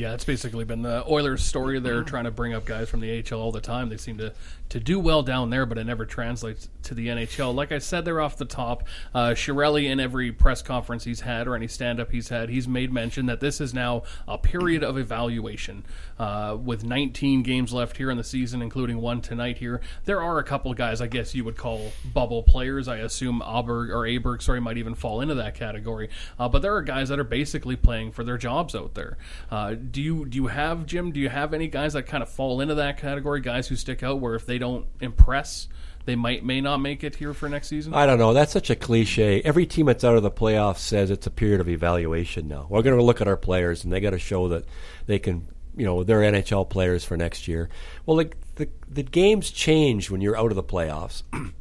Yeah, 0.00 0.14
it's 0.14 0.24
basically 0.24 0.64
been 0.64 0.80
the 0.80 1.04
Oilers' 1.06 1.44
story. 1.44 1.78
They're 1.78 2.02
trying 2.02 2.24
to 2.24 2.30
bring 2.30 2.54
up 2.54 2.64
guys 2.64 2.88
from 2.88 3.00
the 3.00 3.22
AHL 3.22 3.38
all 3.38 3.52
the 3.52 3.60
time. 3.60 3.90
They 3.90 3.98
seem 3.98 4.16
to, 4.16 4.32
to 4.70 4.80
do 4.80 4.98
well 4.98 5.22
down 5.22 5.50
there, 5.50 5.66
but 5.66 5.76
it 5.76 5.84
never 5.84 6.06
translates 6.06 6.70
to 6.84 6.94
the 6.94 7.08
NHL. 7.08 7.54
Like 7.54 7.70
I 7.70 7.80
said, 7.80 8.06
they're 8.06 8.22
off 8.22 8.38
the 8.38 8.46
top. 8.46 8.84
Uh, 9.14 9.34
Chiarelli, 9.34 9.90
in 9.90 10.00
every 10.00 10.32
press 10.32 10.62
conference 10.62 11.04
he's 11.04 11.20
had 11.20 11.46
or 11.46 11.54
any 11.54 11.68
stand 11.68 12.00
up 12.00 12.12
he's 12.12 12.30
had, 12.30 12.48
he's 12.48 12.66
made 12.66 12.90
mention 12.90 13.26
that 13.26 13.40
this 13.40 13.60
is 13.60 13.74
now 13.74 14.04
a 14.26 14.38
period 14.38 14.82
of 14.82 14.96
evaluation. 14.96 15.84
Uh, 16.18 16.56
with 16.58 16.82
19 16.82 17.42
games 17.42 17.70
left 17.70 17.98
here 17.98 18.10
in 18.10 18.16
the 18.16 18.24
season, 18.24 18.62
including 18.62 19.02
one 19.02 19.20
tonight 19.20 19.58
here, 19.58 19.82
there 20.06 20.22
are 20.22 20.38
a 20.38 20.44
couple 20.44 20.72
guys 20.72 21.02
I 21.02 21.08
guess 21.08 21.34
you 21.34 21.44
would 21.44 21.58
call 21.58 21.92
bubble 22.14 22.42
players. 22.42 22.88
I 22.88 22.96
assume 22.98 23.42
Aberg 23.44 23.90
or 23.90 24.06
Aberg, 24.06 24.40
sorry, 24.40 24.60
might 24.62 24.78
even 24.78 24.94
fall 24.94 25.20
into 25.20 25.34
that 25.34 25.54
category. 25.54 26.08
Uh, 26.38 26.48
but 26.48 26.62
there 26.62 26.74
are 26.74 26.82
guys 26.82 27.10
that 27.10 27.18
are 27.18 27.24
basically 27.24 27.76
playing 27.76 28.12
for 28.12 28.24
their 28.24 28.38
jobs 28.38 28.74
out 28.74 28.94
there. 28.94 29.18
Uh, 29.50 29.74
do 29.90 30.02
you 30.02 30.26
do 30.26 30.36
you 30.36 30.46
have 30.46 30.86
Jim? 30.86 31.12
Do 31.12 31.20
you 31.20 31.28
have 31.28 31.54
any 31.54 31.68
guys 31.68 31.94
that 31.94 32.04
kind 32.04 32.22
of 32.22 32.28
fall 32.28 32.60
into 32.60 32.76
that 32.76 32.98
category? 32.98 33.40
Guys 33.40 33.68
who 33.68 33.76
stick 33.76 34.02
out 34.02 34.20
where 34.20 34.34
if 34.34 34.46
they 34.46 34.58
don't 34.58 34.86
impress, 35.00 35.68
they 36.04 36.16
might 36.16 36.44
may 36.44 36.60
not 36.60 36.78
make 36.78 37.04
it 37.04 37.16
here 37.16 37.34
for 37.34 37.48
next 37.48 37.68
season? 37.68 37.94
I 37.94 38.06
don't 38.06 38.18
know. 38.18 38.32
That's 38.32 38.52
such 38.52 38.70
a 38.70 38.76
cliche. 38.76 39.42
Every 39.42 39.66
team 39.66 39.86
that's 39.86 40.04
out 40.04 40.16
of 40.16 40.22
the 40.22 40.30
playoffs 40.30 40.78
says 40.78 41.10
it's 41.10 41.26
a 41.26 41.30
period 41.30 41.60
of 41.60 41.68
evaluation 41.68 42.48
now. 42.48 42.66
We're 42.68 42.82
going 42.82 42.96
to 42.96 43.02
look 43.02 43.20
at 43.20 43.28
our 43.28 43.36
players 43.36 43.84
and 43.84 43.92
they 43.92 44.00
got 44.00 44.10
to 44.10 44.18
show 44.18 44.48
that 44.48 44.64
they 45.06 45.18
can, 45.18 45.48
you 45.76 45.84
know, 45.84 46.04
they're 46.04 46.20
NHL 46.20 46.68
players 46.68 47.04
for 47.04 47.16
next 47.16 47.48
year. 47.48 47.68
Well, 48.06 48.16
the 48.16 48.30
the, 48.56 48.68
the 48.88 49.02
games 49.02 49.50
change 49.50 50.10
when 50.10 50.20
you're 50.20 50.36
out 50.36 50.50
of 50.50 50.56
the 50.56 50.62
playoffs. 50.62 51.22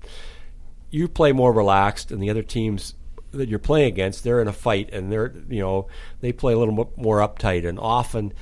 you 0.89 1.07
play 1.07 1.31
more 1.31 1.53
relaxed, 1.53 2.11
and 2.11 2.21
the 2.21 2.29
other 2.29 2.43
teams 2.43 2.95
that 3.31 3.49
you're 3.49 3.59
playing 3.59 3.87
against, 3.87 4.23
they're 4.23 4.41
in 4.41 4.47
a 4.47 4.53
fight, 4.53 4.89
and 4.91 5.11
they're 5.11 5.33
you 5.49 5.59
know 5.59 5.87
they 6.21 6.31
play 6.31 6.53
a 6.53 6.57
little 6.57 6.91
more 6.95 7.19
uptight, 7.19 7.67
and 7.67 7.79
often. 7.79 8.33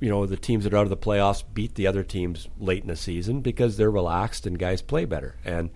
You 0.00 0.10
know 0.10 0.26
the 0.26 0.36
teams 0.36 0.64
that 0.64 0.74
are 0.74 0.78
out 0.78 0.82
of 0.82 0.90
the 0.90 0.98
playoffs 0.98 1.42
beat 1.54 1.76
the 1.76 1.86
other 1.86 2.02
teams 2.02 2.48
late 2.58 2.82
in 2.82 2.88
the 2.88 2.96
season 2.96 3.40
because 3.40 3.78
they're 3.78 3.90
relaxed 3.90 4.44
and 4.44 4.58
guys 4.58 4.82
play 4.82 5.06
better. 5.06 5.36
And 5.46 5.70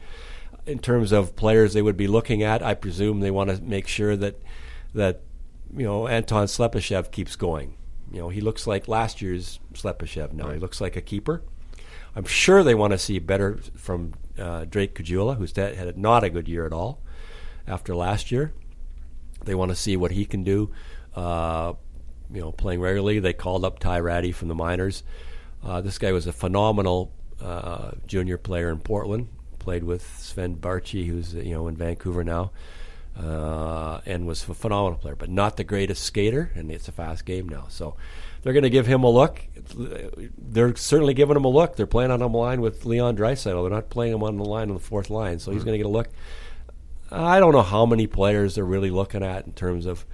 in 0.66 0.80
terms 0.80 1.12
of 1.12 1.34
players 1.34 1.72
they 1.72 1.80
would 1.80 1.96
be 1.96 2.08
looking 2.08 2.42
at, 2.42 2.62
I 2.62 2.74
presume 2.74 3.20
they 3.20 3.30
want 3.30 3.48
to 3.48 3.62
make 3.62 3.88
sure 3.88 4.16
that 4.16 4.42
that 4.92 5.22
you 5.74 5.84
know 5.84 6.08
Anton 6.08 6.46
Slepyshev 6.46 7.10
keeps 7.10 7.36
going. 7.36 7.76
You 8.12 8.18
know 8.18 8.28
he 8.28 8.42
looks 8.42 8.66
like 8.66 8.86
last 8.86 9.22
year's 9.22 9.60
Slepyshev 9.72 10.34
now. 10.34 10.46
Right. 10.46 10.54
He 10.54 10.60
looks 10.60 10.80
like 10.80 10.96
a 10.96 11.00
keeper. 11.00 11.42
I'm 12.14 12.26
sure 12.26 12.62
they 12.62 12.74
want 12.74 12.90
to 12.90 12.98
see 12.98 13.20
better 13.20 13.60
from 13.76 14.12
uh, 14.38 14.66
Drake 14.66 14.94
Caggiula, 14.94 15.38
who's 15.38 15.56
had 15.56 15.96
not 15.96 16.22
a 16.24 16.28
good 16.28 16.48
year 16.48 16.66
at 16.66 16.72
all 16.72 17.00
after 17.68 17.94
last 17.94 18.32
year. 18.32 18.52
They 19.44 19.54
want 19.54 19.70
to 19.70 19.76
see 19.76 19.96
what 19.96 20.10
he 20.10 20.24
can 20.24 20.42
do. 20.42 20.70
Uh, 21.14 21.74
you 22.32 22.40
know, 22.40 22.52
playing 22.52 22.80
regularly. 22.80 23.20
They 23.20 23.32
called 23.32 23.64
up 23.64 23.78
Ty 23.78 24.00
Rattie 24.00 24.32
from 24.32 24.48
the 24.48 24.54
minors. 24.54 25.02
Uh, 25.64 25.80
this 25.80 25.98
guy 25.98 26.12
was 26.12 26.26
a 26.26 26.32
phenomenal 26.32 27.12
uh, 27.40 27.92
junior 28.06 28.38
player 28.38 28.70
in 28.70 28.78
Portland. 28.78 29.28
Played 29.58 29.84
with 29.84 30.02
Sven 30.18 30.56
Baertschi, 30.56 31.06
who's 31.06 31.34
you 31.34 31.54
know 31.54 31.68
in 31.68 31.76
Vancouver 31.76 32.24
now, 32.24 32.52
uh, 33.18 34.00
and 34.06 34.26
was 34.26 34.48
a 34.48 34.54
phenomenal 34.54 34.98
player, 34.98 35.16
but 35.16 35.28
not 35.28 35.56
the 35.56 35.64
greatest 35.64 36.04
skater. 36.04 36.50
And 36.54 36.70
it's 36.70 36.88
a 36.88 36.92
fast 36.92 37.24
game 37.24 37.48
now, 37.48 37.66
so 37.68 37.96
they're 38.42 38.52
going 38.52 38.62
to 38.62 38.70
give 38.70 38.86
him 38.86 39.02
a 39.04 39.10
look. 39.10 39.40
They're 40.38 40.74
certainly 40.76 41.12
giving 41.12 41.36
him 41.36 41.44
a 41.44 41.48
look. 41.48 41.76
They're 41.76 41.86
playing 41.86 42.10
on 42.10 42.22
a 42.22 42.28
line 42.28 42.60
with 42.60 42.86
Leon 42.86 43.16
Draisaitl. 43.16 43.62
They're 43.62 43.70
not 43.70 43.90
playing 43.90 44.14
him 44.14 44.22
on 44.22 44.36
the 44.36 44.44
line 44.44 44.68
on 44.68 44.74
the 44.74 44.80
fourth 44.80 45.10
line, 45.10 45.38
so 45.38 45.50
he's 45.50 45.60
mm-hmm. 45.60 45.66
going 45.66 45.74
to 45.74 45.78
get 45.78 45.86
a 45.86 45.90
look. 45.90 46.08
I 47.10 47.40
don't 47.40 47.52
know 47.52 47.62
how 47.62 47.86
many 47.86 48.06
players 48.06 48.54
they're 48.54 48.64
really 48.64 48.90
looking 48.90 49.22
at 49.22 49.46
in 49.46 49.52
terms 49.52 49.86
of, 49.86 50.04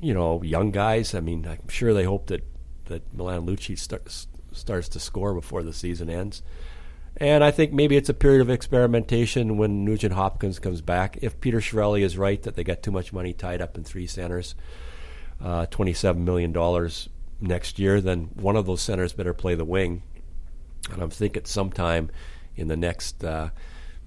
you 0.00 0.14
know, 0.14 0.42
young 0.42 0.70
guys. 0.70 1.14
I 1.14 1.20
mean, 1.20 1.46
I'm 1.46 1.68
sure 1.68 1.94
they 1.94 2.04
hope 2.04 2.26
that 2.26 2.44
that 2.86 3.14
Milan 3.14 3.46
Lucic 3.46 3.78
starts 3.78 4.26
starts 4.52 4.88
to 4.90 5.00
score 5.00 5.34
before 5.34 5.62
the 5.62 5.72
season 5.72 6.10
ends. 6.10 6.42
And 7.16 7.44
I 7.44 7.50
think 7.52 7.72
maybe 7.72 7.96
it's 7.96 8.08
a 8.08 8.14
period 8.14 8.40
of 8.40 8.50
experimentation 8.50 9.56
when 9.56 9.84
Nugent 9.84 10.14
Hopkins 10.14 10.58
comes 10.58 10.80
back. 10.80 11.18
If 11.22 11.40
Peter 11.40 11.60
Chiarelli 11.60 12.02
is 12.02 12.18
right 12.18 12.42
that 12.42 12.56
they 12.56 12.64
got 12.64 12.82
too 12.82 12.90
much 12.90 13.12
money 13.12 13.32
tied 13.32 13.62
up 13.62 13.76
in 13.76 13.84
three 13.84 14.08
centers, 14.08 14.56
uh, 15.40 15.66
$27 15.66 16.16
million 16.18 16.52
next 17.40 17.78
year, 17.78 18.00
then 18.00 18.30
one 18.34 18.56
of 18.56 18.66
those 18.66 18.82
centers 18.82 19.12
better 19.12 19.32
play 19.32 19.54
the 19.54 19.64
wing. 19.64 20.02
And 20.90 21.00
I'm 21.00 21.10
thinking 21.10 21.44
sometime 21.44 22.10
in 22.56 22.66
the 22.66 22.76
next, 22.76 23.22
uh, 23.22 23.50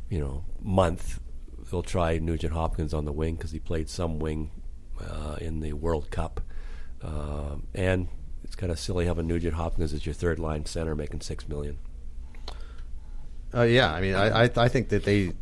you 0.09 0.19
know, 0.19 0.43
month, 0.61 1.21
they'll 1.71 1.83
try 1.83 2.17
Nugent 2.17 2.53
Hopkins 2.53 2.93
on 2.93 3.05
the 3.05 3.11
wing 3.11 3.35
because 3.35 3.51
he 3.51 3.59
played 3.59 3.89
some 3.89 4.19
wing 4.19 4.51
uh, 5.01 5.37
in 5.39 5.59
the 5.59 5.73
World 5.73 6.09
Cup. 6.11 6.41
Um, 7.01 7.67
and 7.73 8.07
it's 8.43 8.55
kind 8.55 8.71
of 8.71 8.79
silly 8.79 9.05
having 9.05 9.27
Nugent 9.27 9.53
Hopkins 9.53 9.93
as 9.93 10.05
your 10.05 10.13
third 10.13 10.39
line 10.39 10.65
center 10.65 10.95
making 10.95 11.21
six 11.21 11.47
million. 11.47 11.77
Uh, 13.53 13.63
yeah, 13.63 13.93
I 13.93 14.01
mean, 14.01 14.15
I, 14.15 14.43
I, 14.45 14.49
I 14.55 14.67
think 14.67 14.89
that 14.89 15.03
they 15.05 15.33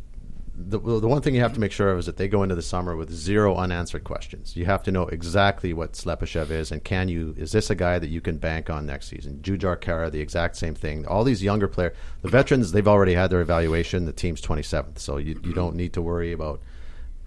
the, 0.58 0.78
the 0.78 1.08
one 1.08 1.20
thing 1.20 1.34
you 1.34 1.42
have 1.42 1.52
to 1.52 1.60
make 1.60 1.70
sure 1.70 1.90
of 1.90 1.98
is 1.98 2.06
that 2.06 2.16
they 2.16 2.28
go 2.28 2.42
into 2.42 2.54
the 2.54 2.62
summer 2.62 2.96
with 2.96 3.12
zero 3.12 3.56
unanswered 3.56 4.04
questions. 4.04 4.56
You 4.56 4.64
have 4.64 4.82
to 4.84 4.90
know 4.90 5.02
exactly 5.08 5.74
what 5.74 5.92
Slepyshev 5.92 6.50
is, 6.50 6.72
and 6.72 6.82
can 6.82 7.08
you 7.08 7.34
is 7.36 7.52
this 7.52 7.68
a 7.68 7.74
guy 7.74 7.98
that 7.98 8.08
you 8.08 8.22
can 8.22 8.38
bank 8.38 8.70
on 8.70 8.86
next 8.86 9.08
season? 9.08 9.40
Jujhar 9.42 9.76
Khaira, 9.76 10.10
the 10.10 10.20
exact 10.20 10.56
same 10.56 10.74
thing. 10.74 11.06
All 11.06 11.24
these 11.24 11.42
younger 11.42 11.68
players, 11.68 11.94
the 12.22 12.28
veterans, 12.28 12.72
they've 12.72 12.88
already 12.88 13.12
had 13.12 13.30
their 13.30 13.42
evaluation. 13.42 14.06
The 14.06 14.12
team's 14.12 14.40
27th, 14.40 14.98
so 14.98 15.18
you, 15.18 15.38
you 15.44 15.52
don't 15.52 15.76
need 15.76 15.92
to 15.92 16.02
worry 16.02 16.32
about 16.32 16.60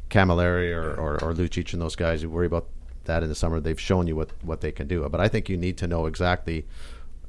Cammalleri 0.10 0.74
or, 0.74 0.96
or, 1.00 1.24
or 1.24 1.34
Lucic 1.34 1.72
and 1.74 1.82
those 1.82 1.96
guys. 1.96 2.24
You 2.24 2.32
worry 2.32 2.48
about 2.48 2.68
that 3.06 3.22
in 3.22 3.30
the 3.30 3.36
summer. 3.36 3.60
They've 3.60 3.80
shown 3.80 4.08
you 4.08 4.16
what, 4.16 4.32
what 4.42 4.62
they 4.62 4.72
can 4.72 4.88
do. 4.88 5.08
But 5.08 5.22
I 5.22 5.28
think 5.28 5.50
you 5.50 5.58
need 5.58 5.78
to 5.78 5.88
know 5.88 6.08
exactly 6.08 6.66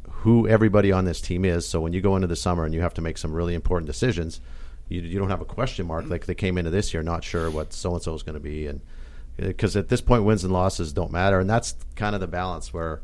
who 0.08 0.48
everybody 0.48 0.92
on 0.92 1.04
this 1.04 1.20
team 1.20 1.44
is. 1.44 1.68
So 1.68 1.80
when 1.80 1.92
you 1.92 2.00
go 2.00 2.16
into 2.16 2.26
the 2.26 2.36
summer 2.36 2.64
and 2.64 2.72
you 2.72 2.80
have 2.80 2.94
to 2.94 3.02
make 3.02 3.18
some 3.18 3.34
really 3.34 3.54
important 3.54 3.86
decisions– 3.86 4.40
you, 4.90 5.00
you 5.00 5.18
don't 5.18 5.30
have 5.30 5.40
a 5.40 5.46
question 5.46 5.86
mark 5.86 6.10
like 6.10 6.26
they 6.26 6.34
came 6.34 6.58
into 6.58 6.70
this 6.70 6.92
year 6.92 7.02
not 7.02 7.24
sure 7.24 7.50
what 7.50 7.72
so 7.72 7.94
and 7.94 8.02
so 8.02 8.12
is 8.14 8.22
going 8.22 8.34
to 8.34 8.40
be, 8.40 8.66
and 8.66 8.80
uh, 9.40 9.46
because 9.46 9.76
at 9.76 9.88
this 9.88 10.02
point 10.02 10.24
wins 10.24 10.44
and 10.44 10.52
losses 10.52 10.92
don't 10.92 11.12
matter, 11.12 11.40
and 11.40 11.48
that's 11.48 11.74
kind 11.96 12.14
of 12.14 12.20
the 12.20 12.28
balance 12.28 12.74
where. 12.74 13.00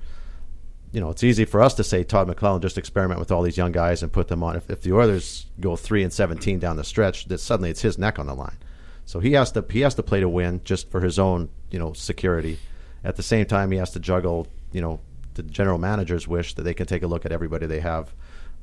You 0.93 1.01
know, 1.01 1.11
it's 1.11 1.25
easy 1.25 1.45
for 1.45 1.61
us 1.61 1.75
to 1.75 1.85
say 1.85 2.05
Todd 2.05 2.27
McLellan 2.27 2.63
just 2.63 2.79
experiment 2.79 3.21
with 3.21 3.31
all 3.31 3.43
these 3.43 3.59
young 3.59 3.73
guys 3.73 4.03
and 4.03 4.11
put 4.11 4.29
them 4.29 4.43
on. 4.43 4.57
If, 4.57 4.71
if 4.71 4.81
the 4.81 4.95
Oilers 4.95 5.45
go 5.61 5.77
three 5.77 6.03
and 6.03 6.13
seventeen 6.13 6.59
down 6.59 6.77
the 6.77 6.85
stretch, 6.85 7.27
that 7.27 7.39
suddenly 7.39 7.69
it's 7.69 7.83
his 7.83 7.99
neck 7.99 8.19
on 8.19 8.27
the 8.27 8.35
line. 8.35 8.57
So 9.05 9.21
he 9.21 9.33
has 9.33 9.53
to 9.53 9.65
he 9.69 9.81
has 9.81 9.95
to 9.97 10.03
play 10.03 10.21
to 10.21 10.29
win 10.29 10.63
just 10.65 10.91
for 10.91 11.01
his 11.01 11.19
own 11.19 11.51
you 11.71 11.79
know 11.79 11.93
security. 11.93 12.59
At 13.05 13.17
the 13.17 13.23
same 13.23 13.45
time, 13.45 13.73
he 13.73 13.79
has 13.79 13.91
to 13.91 14.01
juggle 14.01 14.47
you 14.73 14.81
know 14.81 15.01
the 15.35 15.43
general 15.43 15.77
manager's 15.77 16.27
wish 16.27 16.55
that 16.55 16.63
they 16.63 16.73
can 16.73 16.87
take 16.87 17.03
a 17.03 17.07
look 17.07 17.27
at 17.27 17.33
everybody 17.33 17.67
they 17.67 17.81
have 17.81 18.15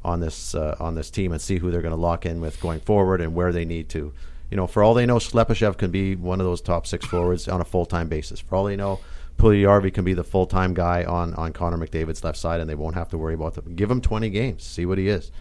on 0.03 0.19
this 0.19 0.55
uh, 0.55 0.75
on 0.79 0.95
this 0.95 1.09
team 1.09 1.31
and 1.31 1.41
see 1.41 1.57
who 1.57 1.71
they're 1.71 1.81
going 1.81 1.93
to 1.93 1.99
lock 1.99 2.25
in 2.25 2.41
with 2.41 2.59
going 2.59 2.79
forward 2.79 3.21
and 3.21 3.33
where 3.33 3.51
they 3.51 3.65
need 3.65 3.89
to. 3.89 4.13
You 4.49 4.57
know, 4.57 4.67
for 4.67 4.83
all 4.83 4.93
they 4.93 5.05
know, 5.05 5.17
Slepyshev 5.17 5.77
can 5.77 5.89
be 5.91 6.15
one 6.15 6.39
of 6.39 6.45
those 6.45 6.61
top 6.61 6.85
six 6.85 7.05
forwards 7.05 7.47
on 7.47 7.61
a 7.61 7.65
full 7.65 7.85
time 7.85 8.07
basis. 8.07 8.39
For 8.39 8.55
all 8.55 8.65
they 8.65 8.75
know, 8.75 8.99
Puljujarvi 9.37 9.93
can 9.93 10.05
be 10.05 10.13
the 10.13 10.23
full 10.23 10.45
time 10.45 10.73
guy 10.73 11.03
on 11.03 11.33
on 11.35 11.53
Connor 11.53 11.77
McDavid's 11.77 12.23
left 12.23 12.37
side, 12.37 12.59
and 12.59 12.69
they 12.69 12.75
won't 12.75 12.95
have 12.95 13.09
to 13.09 13.17
worry 13.17 13.33
about 13.33 13.55
them. 13.55 13.75
Give 13.75 13.89
him 13.89 14.01
20 14.01 14.29
games, 14.29 14.63
see 14.63 14.85
what 14.85 14.97
he 14.97 15.07
is, 15.07 15.31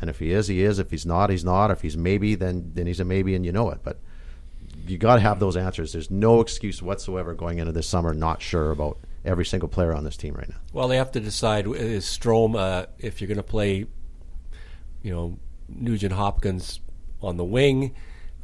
and 0.00 0.08
if 0.08 0.18
he 0.18 0.32
is, 0.32 0.48
he 0.48 0.62
is. 0.62 0.78
If 0.78 0.90
he's 0.90 1.06
not, 1.06 1.30
he's 1.30 1.44
not. 1.44 1.70
If 1.70 1.82
he's 1.82 1.96
maybe, 1.96 2.34
then 2.34 2.70
then 2.74 2.86
he's 2.86 3.00
a 3.00 3.04
maybe, 3.04 3.34
and 3.34 3.44
you 3.44 3.52
know 3.52 3.70
it. 3.70 3.80
But 3.82 3.98
you 4.86 4.98
got 4.98 5.16
to 5.16 5.20
have 5.20 5.40
those 5.40 5.56
answers. 5.56 5.92
There's 5.92 6.10
no 6.10 6.40
excuse 6.40 6.82
whatsoever 6.82 7.34
going 7.34 7.58
into 7.58 7.72
this 7.72 7.86
summer 7.86 8.14
not 8.14 8.42
sure 8.42 8.70
about 8.70 8.98
every 9.24 9.44
single 9.44 9.68
player 9.68 9.94
on 9.94 10.04
this 10.04 10.16
team 10.16 10.34
right 10.34 10.48
now. 10.48 10.56
Well, 10.72 10.88
they 10.88 10.96
have 10.96 11.12
to 11.12 11.20
decide 11.20 11.66
is 11.66 12.04
Strome 12.04 12.58
uh, 12.58 12.86
if 12.98 13.20
you're 13.20 13.28
going 13.28 13.36
to 13.36 13.42
play 13.42 13.86
you 15.02 15.12
know 15.12 15.38
Nugent 15.68 16.12
Hopkins 16.12 16.80
on 17.20 17.36
the 17.36 17.44
wing 17.44 17.94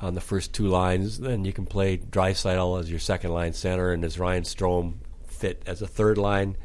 on 0.01 0.15
the 0.15 0.21
first 0.21 0.53
two 0.53 0.69
lines. 0.69 1.19
Then 1.19 1.45
you 1.45 1.53
can 1.53 1.67
play 1.67 1.97
Draisaitl 1.99 2.81
as 2.81 2.91
your 2.91 3.01
second 3.01 3.33
line 3.33 3.53
center, 3.53 3.93
and 3.93 4.05
as 4.05 4.19
Ryan 4.19 4.45
Strome 4.45 4.95
fit 5.27 5.63
as 5.67 5.83
a 5.83 5.87
third 5.87 6.19
line 6.19 6.57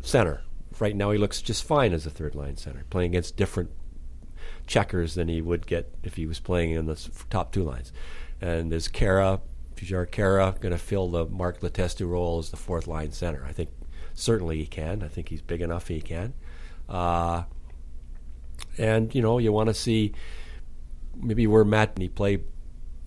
center. 0.00 0.42
Right 0.78 0.96
now, 0.96 1.10
he 1.10 1.18
looks 1.18 1.42
just 1.42 1.64
fine 1.64 1.92
as 1.92 2.06
a 2.06 2.10
third 2.10 2.34
line 2.34 2.56
center, 2.56 2.84
playing 2.90 3.10
against 3.10 3.36
different 3.36 3.70
checkers 4.66 5.14
than 5.14 5.28
he 5.28 5.42
would 5.42 5.66
get 5.66 5.92
if 6.02 6.14
he 6.14 6.26
was 6.26 6.40
playing 6.40 6.70
in 6.70 6.86
the 6.86 7.10
top 7.28 7.52
two 7.52 7.62
lines. 7.62 7.92
And 8.40 8.72
is 8.72 8.88
Khaira, 8.88 9.40
Jujhar 9.76 10.06
Khaira, 10.06 10.58
going 10.60 10.72
to 10.72 10.78
fill 10.78 11.08
the 11.08 11.26
Mark 11.26 11.60
Letestu 11.60 12.08
role 12.08 12.38
as 12.38 12.50
the 12.50 12.56
fourth 12.56 12.86
line 12.86 13.12
center? 13.12 13.44
I 13.46 13.52
think 13.52 13.70
certainly 14.14 14.58
he 14.58 14.66
can. 14.66 15.02
I 15.02 15.08
think 15.08 15.28
he's 15.28 15.42
big 15.42 15.60
enough 15.60 15.88
he 15.88 16.00
can. 16.00 16.32
Uh, 16.88 17.44
and 18.78 19.14
you 19.14 19.22
know 19.22 19.38
you 19.38 19.52
want 19.52 19.68
to 19.68 19.74
see 19.74 20.12
maybe 21.16 21.46
where 21.46 21.64
Matt 21.64 21.90
and 21.94 22.02
he 22.02 22.08
play 22.08 22.34
a 22.34 22.40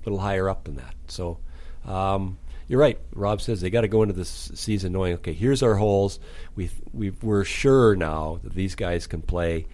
little 0.05 0.19
higher 0.19 0.49
up 0.49 0.65
than 0.65 0.75
that. 0.75 0.95
So 1.07 1.39
um, 1.85 2.37
you're 2.67 2.79
right. 2.79 2.99
Rob 3.13 3.41
says 3.41 3.61
they 3.61 3.69
got 3.69 3.81
to 3.81 3.87
go 3.87 4.03
into 4.03 4.13
this 4.13 4.51
season 4.55 4.93
knowing, 4.93 5.13
okay, 5.15 5.33
here's 5.33 5.63
our 5.63 5.75
holes. 5.75 6.19
We 6.55 6.69
we 6.91 7.11
we're 7.11 7.43
sure 7.43 7.95
now 7.95 8.39
that 8.43 8.53
these 8.53 8.75
guys 8.75 9.07
can 9.07 9.21
play. 9.21 9.67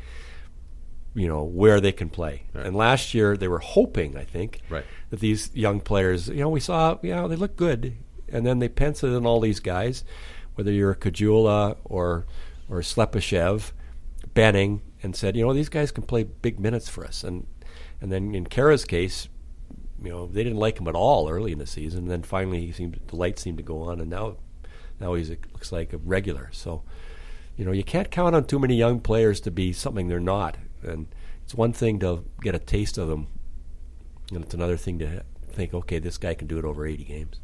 You 1.15 1.27
know 1.27 1.43
where 1.43 1.81
they 1.81 1.91
can 1.91 2.09
play, 2.09 2.43
right. 2.53 2.67
and 2.67 2.75
last 2.75 3.15
year 3.15 3.35
they 3.35 3.47
were 3.47 3.59
hoping, 3.59 4.15
I 4.15 4.23
think, 4.23 4.61
right. 4.69 4.85
that 5.09 5.19
these 5.19 5.49
young 5.55 5.79
players, 5.81 6.27
you 6.27 6.35
know, 6.35 6.49
we 6.49 6.59
saw, 6.59 6.99
you 7.01 7.15
know, 7.15 7.27
they 7.27 7.35
look 7.35 7.55
good, 7.55 7.95
and 8.29 8.45
then 8.45 8.59
they 8.59 8.69
penciled 8.69 9.15
in 9.15 9.25
all 9.25 9.39
these 9.39 9.59
guys, 9.59 10.03
whether 10.53 10.71
you're 10.71 10.91
a 10.91 10.95
Caggiula 10.95 11.77
or 11.83 12.27
or 12.69 12.81
Slepyshev, 12.81 13.71
Benning, 14.35 14.81
and 15.01 15.15
said, 15.15 15.35
you 15.35 15.45
know, 15.45 15.53
these 15.53 15.69
guys 15.69 15.91
can 15.91 16.03
play 16.03 16.23
big 16.23 16.59
minutes 16.59 16.89
for 16.89 17.05
us. 17.05 17.23
And 17.23 17.47
and 18.01 18.11
then 18.11 18.33
in 18.33 18.45
Khaira's 18.45 18.85
case, 18.85 19.27
you 20.01 20.09
know, 20.09 20.27
they 20.27 20.43
didn't 20.43 20.59
like 20.59 20.79
him 20.79 20.87
at 20.87 20.95
all 20.95 21.29
early 21.29 21.51
in 21.51 21.59
the 21.59 21.67
season. 21.67 22.03
And 22.03 22.11
then 22.11 22.23
finally, 22.23 22.65
he 22.65 22.71
seemed 22.71 22.99
the 23.07 23.15
lights 23.15 23.41
seemed 23.41 23.57
to 23.57 23.63
go 23.63 23.81
on, 23.83 23.99
and 23.99 24.09
now 24.09 24.37
now 24.99 25.13
he 25.13 25.23
looks 25.23 25.71
like 25.71 25.93
a 25.93 25.97
regular. 25.97 26.49
So, 26.51 26.83
you 27.57 27.65
know, 27.65 27.71
you 27.71 27.83
can't 27.83 28.11
count 28.11 28.35
on 28.35 28.45
too 28.45 28.59
many 28.59 28.75
young 28.75 28.99
players 28.99 29.39
to 29.41 29.51
be 29.51 29.73
something 29.73 30.07
they're 30.07 30.19
not. 30.19 30.57
And 30.83 31.07
it's 31.43 31.55
one 31.55 31.73
thing 31.73 31.99
to 31.99 32.23
get 32.41 32.55
a 32.55 32.59
taste 32.59 32.97
of 32.97 33.09
them, 33.09 33.27
and 34.31 34.43
it's 34.43 34.53
another 34.53 34.77
thing 34.77 34.99
to 34.99 35.23
think, 35.51 35.73
okay, 35.73 35.99
this 35.99 36.17
guy 36.17 36.33
can 36.33 36.47
do 36.47 36.57
it 36.59 36.65
over 36.65 36.85
80 36.85 37.03
games. 37.03 37.39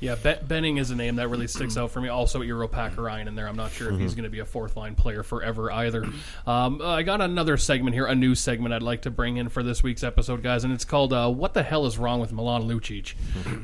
Yeah, 0.00 0.16
Be- 0.16 0.34
Benning 0.46 0.76
is 0.76 0.90
a 0.90 0.94
name 0.94 1.16
that 1.16 1.28
really 1.28 1.46
sticks 1.46 1.76
out 1.78 1.90
for 1.90 2.00
me. 2.00 2.08
Also, 2.08 2.40
Iiro 2.42 2.68
Pakarinen 2.68 3.26
in 3.26 3.34
there. 3.36 3.48
I'm 3.48 3.56
not 3.56 3.70
sure 3.72 3.90
if 3.92 3.98
he's 3.98 4.14
going 4.14 4.24
to 4.24 4.30
be 4.30 4.40
a 4.40 4.44
fourth 4.44 4.76
line 4.76 4.94
player 4.96 5.22
forever 5.22 5.72
either. 5.72 6.04
Um, 6.46 6.82
I 6.82 7.02
got 7.04 7.20
another 7.20 7.56
segment 7.56 7.94
here, 7.94 8.04
a 8.04 8.14
new 8.14 8.34
segment 8.34 8.74
I'd 8.74 8.82
like 8.82 9.02
to 9.02 9.10
bring 9.10 9.38
in 9.38 9.48
for 9.48 9.62
this 9.62 9.82
week's 9.82 10.02
episode, 10.02 10.42
guys, 10.42 10.64
and 10.64 10.72
it's 10.74 10.84
called 10.84 11.12
uh, 11.12 11.30
"What 11.30 11.54
the 11.54 11.62
hell 11.62 11.86
is 11.86 11.96
wrong 11.96 12.20
with 12.20 12.32
Milan 12.32 12.62
Lucic?" 12.64 13.14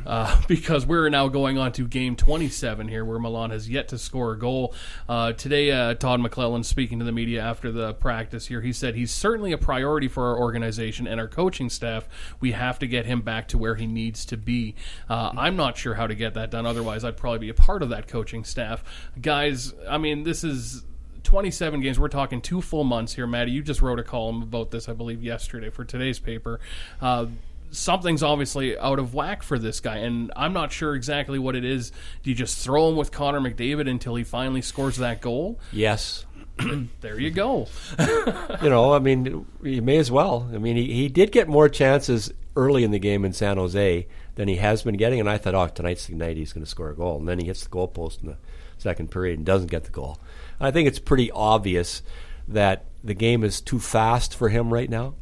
Uh, 0.06 0.40
because 0.48 0.86
we're 0.86 1.08
now 1.10 1.28
going 1.28 1.58
on 1.58 1.72
to 1.72 1.86
game 1.86 2.16
27 2.16 2.88
here, 2.88 3.04
where 3.04 3.18
Milan 3.18 3.50
has 3.50 3.68
yet 3.68 3.88
to 3.88 3.98
score 3.98 4.32
a 4.32 4.38
goal. 4.38 4.74
Uh, 5.08 5.32
today, 5.32 5.70
uh, 5.72 5.94
Todd 5.94 6.20
McLellan 6.20 6.64
speaking 6.64 7.00
to 7.00 7.04
the 7.04 7.12
media 7.12 7.42
after 7.42 7.70
the 7.70 7.92
practice 7.94 8.46
here, 8.46 8.60
he 8.62 8.72
said 8.72 8.94
he's 8.94 9.10
certainly 9.10 9.52
a 9.52 9.58
priority 9.58 10.08
for 10.08 10.28
our 10.28 10.38
organization 10.38 11.06
and 11.06 11.20
our 11.20 11.28
coaching 11.28 11.68
staff. 11.68 12.08
We 12.40 12.52
have 12.52 12.78
to 12.78 12.86
get 12.86 13.04
him 13.04 13.20
back 13.20 13.48
to 13.48 13.58
where 13.58 13.74
he 13.74 13.86
needs 13.86 14.24
to 14.26 14.36
be. 14.36 14.74
Uh, 15.08 15.32
I'm 15.36 15.56
not 15.56 15.76
sure 15.76 15.94
how 15.94 16.06
to 16.06 16.14
get 16.20 16.35
that 16.35 16.50
done. 16.50 16.66
Otherwise, 16.66 17.04
I'd 17.04 17.16
probably 17.16 17.40
be 17.40 17.48
a 17.48 17.54
part 17.54 17.83
of 17.83 17.88
that 17.88 18.06
coaching 18.06 18.44
staff. 18.44 18.85
Guys, 19.20 19.74
I 19.88 19.98
mean, 19.98 20.22
this 20.22 20.44
is 20.44 20.85
27 21.24 21.80
games. 21.80 21.98
We're 21.98 22.09
talking 22.09 22.40
two 22.40 22.61
full 22.61 22.85
months 22.85 23.14
here. 23.14 23.26
Maddie, 23.26 23.52
you 23.52 23.62
just 23.62 23.83
wrote 23.83 23.98
a 23.98 24.04
column 24.04 24.42
about 24.42 24.70
this, 24.70 24.88
I 24.88 24.92
believe, 24.92 25.22
yesterday 25.22 25.70
for 25.70 25.85
today's 25.85 26.18
paper. 26.18 26.61
Uh, 27.00 27.26
something's 27.70 28.22
obviously 28.22 28.78
out 28.78 28.98
of 28.98 29.14
whack 29.14 29.42
for 29.42 29.59
this 29.59 29.80
guy, 29.80 29.98
and 29.98 30.33
I'm 30.37 30.52
not 30.52 30.72
sure 30.72 30.94
exactly 30.94 31.38
what 31.38 31.56
it 31.56 31.64
is. 31.64 31.92
Do 32.22 32.30
you 32.30 32.37
just 32.37 32.59
throw 32.59 32.88
him 32.88 32.96
with 32.96 33.12
Connor 33.12 33.40
McDavid 33.40 33.88
until 33.88 34.14
he 34.14 34.24
finally 34.24 34.62
scores 34.62 34.96
that 34.96 35.20
goal? 35.20 35.59
Yes. 35.72 36.26
there 37.00 37.18
you 37.18 37.30
go. 37.30 37.68
you 37.98 38.68
know, 38.68 38.92
I 38.92 38.98
mean, 38.98 39.46
you 39.62 39.83
may 39.83 39.98
as 39.98 40.11
well. 40.11 40.50
I 40.52 40.59
mean, 40.59 40.76
he, 40.76 40.92
he 40.92 41.09
did 41.09 41.33
get 41.33 41.48
more 41.48 41.68
chances 41.68 42.33
early 42.56 42.85
in 42.85 42.90
the 42.90 42.98
game 42.98 43.24
in 43.24 43.33
San 43.33 43.56
Jose 43.56 44.06
than 44.40 44.48
he 44.48 44.57
has 44.57 44.83
been 44.83 44.96
getting, 44.96 45.20
and 45.20 45.29
I 45.29 45.37
thought, 45.37 45.55
oh, 45.55 45.68
tonight's 45.68 46.07
the 46.07 46.14
night 46.14 46.38
he's 46.38 46.55
going 46.55 46.64
to 46.64 46.70
score 46.70 46.88
a 46.88 46.96
goal. 46.96 47.18
And 47.18 47.29
then 47.29 47.38
he 47.38 47.44
hits 47.44 47.62
the 47.62 47.68
goalpost 47.68 48.22
in 48.22 48.29
the 48.29 48.38
second 48.79 49.11
period 49.11 49.37
and 49.37 49.44
doesn't 49.44 49.70
get 49.70 49.85
the 49.85 49.90
goal. 49.90 50.18
I 50.59 50.70
think 50.70 50.88
it's 50.88 50.98
pretty 50.98 51.31
obvious 51.31 52.03
that 52.48 52.87
the 53.05 53.12
game 53.12 53.44
is 53.44 53.61
too 53.61 53.79
fast 53.79 54.35
for 54.35 54.48
him 54.48 54.72
right 54.72 54.88
now. 54.88 55.12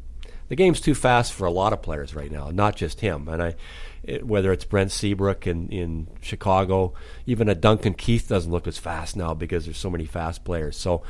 The 0.46 0.54
game's 0.54 0.80
too 0.80 0.94
fast 0.94 1.32
for 1.32 1.46
a 1.46 1.50
lot 1.50 1.72
of 1.72 1.82
players 1.82 2.14
right 2.14 2.30
now, 2.30 2.50
not 2.50 2.76
just 2.76 3.00
him. 3.00 3.26
And 3.26 3.42
I, 3.42 3.56
it, 4.04 4.24
whether 4.24 4.52
it's 4.52 4.64
Brent 4.64 4.92
Seabrook 4.92 5.48
in, 5.48 5.68
in 5.70 6.06
Chicago, 6.20 6.94
even 7.26 7.48
a 7.48 7.56
Duncan 7.56 7.94
Keith 7.94 8.28
doesn't 8.28 8.52
look 8.52 8.68
as 8.68 8.78
fast 8.78 9.16
now 9.16 9.34
because 9.34 9.64
there's 9.64 9.78
so 9.78 9.90
many 9.90 10.04
fast 10.04 10.44
players. 10.44 10.76
So 10.76 11.02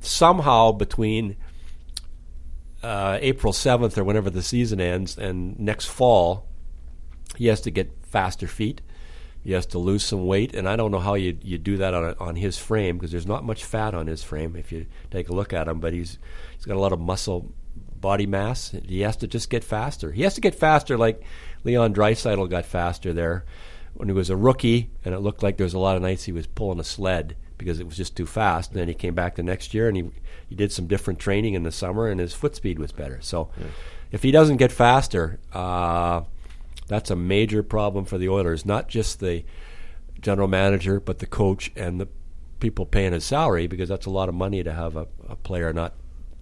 somehow 0.00 0.72
between 0.72 1.36
uh, 2.82 3.16
April 3.22 3.54
7th 3.54 3.96
or 3.96 4.04
whenever 4.04 4.28
the 4.28 4.42
season 4.42 4.82
ends 4.82 5.16
and 5.16 5.58
next 5.58 5.86
fall, 5.86 6.46
he 7.36 7.46
has 7.46 7.60
to 7.62 7.70
get 7.70 7.90
faster 8.02 8.46
feet. 8.46 8.80
He 9.42 9.52
has 9.52 9.66
to 9.66 9.78
lose 9.78 10.02
some 10.02 10.26
weight, 10.26 10.54
and 10.54 10.66
I 10.66 10.74
don't 10.74 10.90
know 10.90 11.00
how 11.00 11.14
you 11.14 11.36
you 11.42 11.58
do 11.58 11.76
that 11.76 11.92
on 11.92 12.04
a, 12.04 12.16
on 12.18 12.36
his 12.36 12.56
frame 12.56 12.96
because 12.96 13.10
there's 13.10 13.26
not 13.26 13.44
much 13.44 13.62
fat 13.62 13.94
on 13.94 14.06
his 14.06 14.22
frame 14.22 14.56
if 14.56 14.72
you 14.72 14.86
take 15.10 15.28
a 15.28 15.34
look 15.34 15.52
at 15.52 15.68
him. 15.68 15.80
But 15.80 15.92
he's 15.92 16.18
he's 16.56 16.64
got 16.64 16.76
a 16.76 16.80
lot 16.80 16.94
of 16.94 17.00
muscle, 17.00 17.52
body 18.00 18.26
mass. 18.26 18.74
He 18.86 19.02
has 19.02 19.18
to 19.18 19.26
just 19.26 19.50
get 19.50 19.62
faster. 19.62 20.12
He 20.12 20.22
has 20.22 20.34
to 20.34 20.40
get 20.40 20.54
faster, 20.54 20.96
like 20.96 21.22
Leon 21.62 21.92
Draisaitl 21.94 22.48
got 22.48 22.64
faster 22.64 23.12
there 23.12 23.44
when 23.92 24.08
he 24.08 24.14
was 24.14 24.30
a 24.30 24.36
rookie, 24.36 24.90
and 25.04 25.14
it 25.14 25.20
looked 25.20 25.42
like 25.42 25.58
there 25.58 25.64
was 25.64 25.74
a 25.74 25.78
lot 25.78 25.96
of 25.96 26.02
nights 26.02 26.24
he 26.24 26.32
was 26.32 26.46
pulling 26.46 26.80
a 26.80 26.84
sled 26.84 27.36
because 27.58 27.80
it 27.80 27.86
was 27.86 27.98
just 27.98 28.16
too 28.16 28.26
fast. 28.26 28.70
And 28.70 28.80
then 28.80 28.88
he 28.88 28.94
came 28.94 29.14
back 29.14 29.34
the 29.34 29.42
next 29.42 29.74
year 29.74 29.88
and 29.88 29.96
he 29.96 30.10
he 30.48 30.54
did 30.54 30.72
some 30.72 30.86
different 30.86 31.18
training 31.18 31.52
in 31.52 31.64
the 31.64 31.72
summer, 31.72 32.08
and 32.08 32.18
his 32.18 32.32
foot 32.32 32.56
speed 32.56 32.78
was 32.78 32.92
better. 32.92 33.18
So 33.20 33.50
yeah. 33.60 33.66
if 34.10 34.22
he 34.22 34.30
doesn't 34.30 34.56
get 34.56 34.72
faster. 34.72 35.38
Uh, 35.52 36.22
that's 36.86 37.10
a 37.10 37.16
major 37.16 37.62
problem 37.62 38.04
for 38.04 38.18
the 38.18 38.28
Oilers, 38.28 38.66
not 38.66 38.88
just 38.88 39.20
the 39.20 39.44
general 40.20 40.48
manager, 40.48 41.00
but 41.00 41.18
the 41.18 41.26
coach 41.26 41.70
and 41.76 42.00
the 42.00 42.08
people 42.60 42.86
paying 42.86 43.12
his 43.12 43.24
salary 43.24 43.66
because 43.66 43.88
that's 43.88 44.06
a 44.06 44.10
lot 44.10 44.28
of 44.28 44.34
money 44.34 44.62
to 44.62 44.72
have 44.72 44.96
a, 44.96 45.06
a 45.28 45.36
player 45.36 45.72
not 45.72 45.94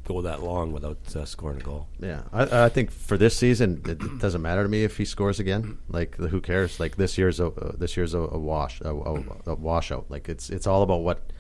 go 0.05 0.21
that 0.23 0.43
long 0.43 0.73
without 0.73 0.99
uh, 1.15 1.25
scoring 1.25 1.61
a 1.61 1.63
goal. 1.63 1.89
Yeah, 2.01 2.23
I, 2.33 2.65
I, 2.65 2.69
think 2.69 2.91
for 2.91 3.17
this 3.17 3.37
season, 3.37 3.83
it 3.87 4.19
doesn't 4.19 4.43
matter 4.43 4.63
to 4.63 4.69
me 4.69 4.85
if 4.85 4.97
he 4.97 5.05
scores 5.05 5.39
again. 5.39 5.79
Like, 5.89 6.17
who 6.17 6.41
cares? 6.41 6.81
Like 6.81 6.97
this 6.97 7.17
year's 7.19 7.41
a 7.41 7.47
uh, 7.47 7.73
this 7.77 7.97
year's 7.97 8.15
a, 8.15 8.21
a 8.21 8.39
wash 8.39 8.81
a, 8.81 8.91
a, 8.91 9.55
washout. 9.55 10.11
Like 10.11 10.29
it's 10.29 10.51
it's 10.51 10.67
all 10.67 10.83
about 10.83 11.03
what 11.03 11.33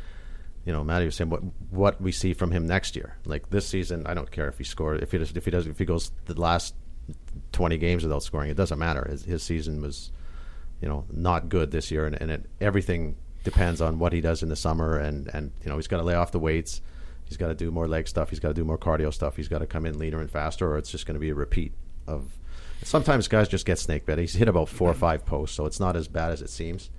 you 0.64 0.72
know. 0.72 0.84
Matty 0.84 1.06
was 1.06 1.16
saying 1.16 1.30
what 1.30 1.42
what 1.70 2.00
we 2.00 2.12
see 2.12 2.34
from 2.34 2.50
him 2.50 2.66
next 2.66 2.94
year. 2.94 3.16
Like 3.24 3.50
this 3.50 3.66
season, 3.66 4.06
I 4.06 4.14
don't 4.14 4.30
care 4.30 4.48
if 4.48 4.58
he 4.58 4.64
scores 4.64 5.02
if 5.02 5.12
he 5.12 5.18
does, 5.18 5.32
if 5.32 5.44
he 5.44 5.50
does 5.50 5.66
if 5.66 5.78
he 5.78 5.84
goes 5.84 6.12
the 6.26 6.40
last 6.40 6.74
20 7.52 7.78
games 7.78 8.02
without 8.02 8.22
scoring. 8.22 8.50
It 8.50 8.56
doesn't 8.56 8.78
matter. 8.78 9.06
His, 9.08 9.24
his 9.24 9.42
season 9.42 9.80
was, 9.82 10.10
you 10.80 10.88
know, 10.88 11.04
not 11.10 11.48
good 11.48 11.70
this 11.70 11.90
year, 11.90 12.06
and, 12.06 12.20
and 12.20 12.30
it, 12.30 12.46
everything 12.60 13.16
depends 13.44 13.80
on 13.80 13.98
what 13.98 14.12
he 14.12 14.20
does 14.20 14.42
in 14.42 14.48
the 14.48 14.56
summer. 14.56 14.98
And, 14.98 15.28
and 15.28 15.52
you 15.62 15.70
know, 15.70 15.76
he's 15.76 15.88
got 15.88 15.98
to 15.98 16.02
lay 16.02 16.14
off 16.14 16.32
the 16.32 16.38
weights. 16.38 16.80
He's 17.24 17.36
got 17.36 17.48
to 17.48 17.54
do 17.54 17.70
more 17.70 17.88
leg 17.88 18.08
stuff. 18.08 18.30
He's 18.30 18.40
got 18.40 18.48
to 18.48 18.54
do 18.54 18.64
more 18.64 18.78
cardio 18.78 19.12
stuff. 19.12 19.36
He's 19.36 19.48
got 19.48 19.58
to 19.58 19.66
come 19.66 19.86
in 19.86 19.98
leaner 19.98 20.20
and 20.20 20.30
faster, 20.30 20.70
or 20.70 20.78
it's 20.78 20.90
just 20.90 21.06
going 21.06 21.14
to 21.14 21.20
be 21.20 21.30
a 21.30 21.34
repeat 21.34 21.72
of. 22.06 22.38
Sometimes 22.82 23.28
guys 23.28 23.48
just 23.48 23.64
get 23.64 23.78
snake 23.78 24.06
bit. 24.06 24.18
He's 24.18 24.34
hit 24.34 24.48
about 24.48 24.68
four 24.68 24.90
or 24.90 24.94
five 24.94 25.24
posts, 25.24 25.56
so 25.56 25.66
it's 25.66 25.78
not 25.78 25.94
as 25.96 26.08
bad 26.08 26.32
as 26.32 26.42
it 26.42 26.50
seems. 26.50 26.90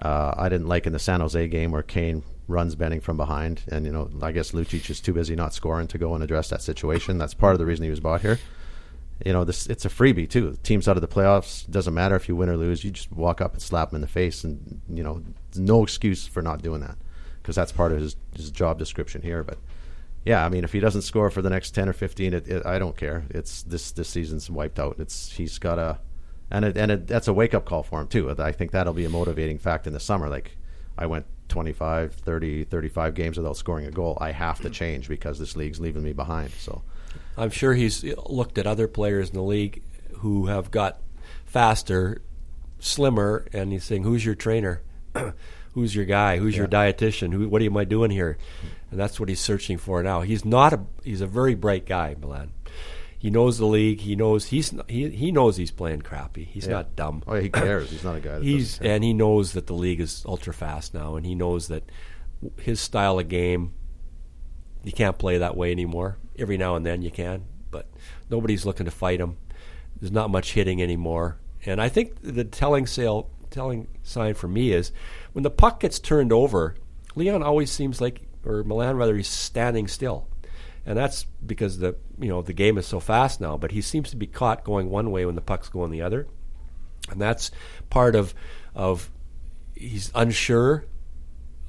Uh, 0.00 0.32
I 0.36 0.48
didn't 0.48 0.68
like 0.68 0.86
in 0.86 0.92
the 0.92 0.98
San 0.98 1.20
Jose 1.20 1.48
game 1.48 1.70
where 1.70 1.82
Kane 1.82 2.22
runs 2.46 2.74
Benning 2.74 3.00
from 3.00 3.18
behind, 3.18 3.62
and 3.70 3.84
you 3.84 3.92
know 3.92 4.10
I 4.22 4.32
guess 4.32 4.52
Lucic 4.52 4.88
is 4.88 5.00
too 5.00 5.12
busy 5.12 5.36
not 5.36 5.52
scoring 5.52 5.86
to 5.88 5.98
go 5.98 6.14
and 6.14 6.24
address 6.24 6.48
that 6.48 6.62
situation. 6.62 7.18
That's 7.18 7.34
part 7.34 7.52
of 7.52 7.58
the 7.58 7.66
reason 7.66 7.84
he 7.84 7.90
was 7.90 8.00
bought 8.00 8.22
here 8.22 8.38
you 9.24 9.32
know, 9.32 9.44
this 9.44 9.66
it's 9.66 9.84
a 9.84 9.88
freebie 9.88 10.28
too. 10.28 10.56
Teams 10.62 10.88
out 10.88 10.96
of 10.96 11.00
the 11.00 11.08
playoffs 11.08 11.68
doesn't 11.70 11.94
matter 11.94 12.14
if 12.14 12.28
you 12.28 12.36
win 12.36 12.48
or 12.48 12.56
lose. 12.56 12.84
You 12.84 12.90
just 12.90 13.10
walk 13.10 13.40
up 13.40 13.52
and 13.52 13.62
slap 13.62 13.90
him 13.90 13.96
in 13.96 14.00
the 14.00 14.06
face, 14.06 14.44
and 14.44 14.80
you 14.88 15.02
know, 15.02 15.22
no 15.56 15.82
excuse 15.82 16.26
for 16.26 16.42
not 16.42 16.62
doing 16.62 16.80
that 16.80 16.96
because 17.42 17.56
that's 17.56 17.72
part 17.72 17.92
of 17.92 18.00
his, 18.00 18.16
his 18.36 18.50
job 18.50 18.78
description 18.78 19.22
here. 19.22 19.42
But 19.42 19.58
yeah, 20.24 20.44
I 20.44 20.48
mean, 20.48 20.62
if 20.64 20.72
he 20.72 20.80
doesn't 20.80 21.02
score 21.02 21.30
for 21.30 21.42
the 21.42 21.50
next 21.50 21.72
ten 21.72 21.88
or 21.88 21.92
fifteen, 21.92 22.32
it, 22.32 22.46
it, 22.46 22.64
I 22.64 22.78
don't 22.78 22.96
care. 22.96 23.24
It's 23.30 23.62
this 23.62 23.90
this 23.90 24.08
season's 24.08 24.50
wiped 24.50 24.78
out. 24.78 24.96
It's 24.98 25.32
he's 25.32 25.58
got 25.58 25.78
a 25.78 25.98
and 26.50 26.64
it, 26.64 26.76
and 26.76 26.90
it, 26.90 27.06
that's 27.06 27.28
a 27.28 27.32
wake 27.32 27.54
up 27.54 27.64
call 27.64 27.82
for 27.82 28.00
him 28.00 28.08
too. 28.08 28.34
I 28.38 28.52
think 28.52 28.70
that'll 28.70 28.92
be 28.92 29.04
a 29.04 29.10
motivating 29.10 29.58
fact 29.58 29.86
in 29.86 29.92
the 29.92 30.00
summer. 30.00 30.28
Like 30.28 30.56
I 30.96 31.06
went 31.06 31.26
25, 31.48 32.14
30, 32.14 32.64
35 32.64 33.14
games 33.14 33.36
without 33.36 33.56
scoring 33.56 33.86
a 33.86 33.90
goal. 33.90 34.18
I 34.20 34.32
have 34.32 34.60
to 34.60 34.70
change 34.70 35.08
because 35.08 35.38
this 35.38 35.56
league's 35.56 35.80
leaving 35.80 36.02
me 36.02 36.12
behind. 36.12 36.50
So 36.50 36.82
I'm 37.36 37.50
sure 37.50 37.74
he's 37.74 38.04
looked 38.26 38.58
at 38.58 38.66
other 38.66 38.88
players 38.88 39.30
in 39.30 39.34
the 39.34 39.42
league 39.42 39.82
who 40.18 40.46
have 40.46 40.70
got 40.70 41.00
faster, 41.44 42.20
slimmer, 42.78 43.46
and 43.52 43.72
he's 43.72 43.84
saying, 43.84 44.02
"Who's 44.02 44.24
your 44.24 44.34
trainer? 44.34 44.82
Who's 45.74 45.94
your 45.94 46.06
guy? 46.06 46.38
Who's 46.38 46.54
yeah. 46.54 46.62
your 46.62 46.68
dietitian? 46.68 47.32
Who, 47.32 47.48
what 47.48 47.62
am 47.62 47.76
I 47.76 47.84
doing 47.84 48.10
here?" 48.10 48.36
And 48.90 48.98
that's 48.98 49.20
what 49.20 49.28
he's 49.28 49.40
searching 49.40 49.78
for 49.78 50.02
now. 50.02 50.22
He's 50.22 50.44
not 50.44 50.72
a 50.72 50.80
he's 51.04 51.20
a 51.20 51.26
very 51.26 51.54
bright 51.54 51.86
guy, 51.86 52.16
Milan. 52.20 52.52
He 53.18 53.30
knows 53.30 53.58
the 53.58 53.66
league. 53.66 54.00
He 54.00 54.14
knows 54.14 54.46
he's 54.46 54.72
he 54.88 55.10
he 55.10 55.32
knows 55.32 55.56
he's 55.56 55.72
playing 55.72 56.02
crappy. 56.02 56.44
He's 56.44 56.66
yeah. 56.66 56.74
not 56.74 56.96
dumb. 56.96 57.24
Oh, 57.26 57.34
he 57.34 57.50
cares. 57.50 57.90
He's 57.90 58.04
not 58.04 58.16
a 58.16 58.20
guy. 58.20 58.40
he's 58.40 58.78
and 58.80 59.02
he 59.02 59.12
knows 59.12 59.52
that 59.52 59.66
the 59.66 59.74
league 59.74 60.00
is 60.00 60.24
ultra 60.26 60.54
fast 60.54 60.94
now, 60.94 61.16
and 61.16 61.26
he 61.26 61.34
knows 61.34 61.68
that 61.68 61.82
his 62.60 62.80
style 62.80 63.18
of 63.18 63.28
game 63.28 63.72
you 64.84 64.92
can't 64.92 65.18
play 65.18 65.38
that 65.38 65.56
way 65.56 65.72
anymore 65.72 66.18
every 66.38 66.56
now 66.56 66.76
and 66.76 66.86
then 66.86 67.02
you 67.02 67.10
can, 67.10 67.44
but 67.70 67.86
nobody's 68.30 68.64
looking 68.64 68.86
to 68.86 68.92
fight 68.92 69.20
him. 69.20 69.36
There's 70.00 70.12
not 70.12 70.30
much 70.30 70.52
hitting 70.52 70.80
anymore, 70.80 71.38
and 71.66 71.80
I 71.82 71.88
think 71.88 72.22
the 72.22 72.44
telling 72.44 72.86
sale 72.86 73.30
telling 73.50 73.88
sign 74.02 74.34
for 74.34 74.46
me 74.46 74.72
is 74.72 74.92
when 75.32 75.42
the 75.42 75.50
puck 75.50 75.80
gets 75.80 75.98
turned 75.98 76.32
over, 76.32 76.76
Leon 77.16 77.42
always 77.42 77.70
seems 77.70 78.00
like, 78.00 78.22
or 78.44 78.62
Milan 78.62 78.96
rather, 78.96 79.16
he's 79.16 79.28
standing 79.28 79.88
still, 79.88 80.28
and 80.88 80.98
that's 80.98 81.24
because 81.46 81.78
the 81.78 81.94
you 82.18 82.28
know 82.28 82.42
the 82.42 82.52
game 82.52 82.78
is 82.78 82.86
so 82.86 82.98
fast 82.98 83.40
now. 83.40 83.56
But 83.56 83.70
he 83.70 83.80
seems 83.80 84.10
to 84.10 84.16
be 84.16 84.26
caught 84.26 84.64
going 84.64 84.90
one 84.90 85.12
way 85.12 85.24
when 85.24 85.36
the 85.36 85.40
puck's 85.40 85.68
going 85.68 85.92
the 85.92 86.02
other, 86.02 86.26
and 87.10 87.20
that's 87.20 87.52
part 87.90 88.16
of 88.16 88.34
of 88.74 89.10
he's 89.76 90.10
unsure 90.16 90.86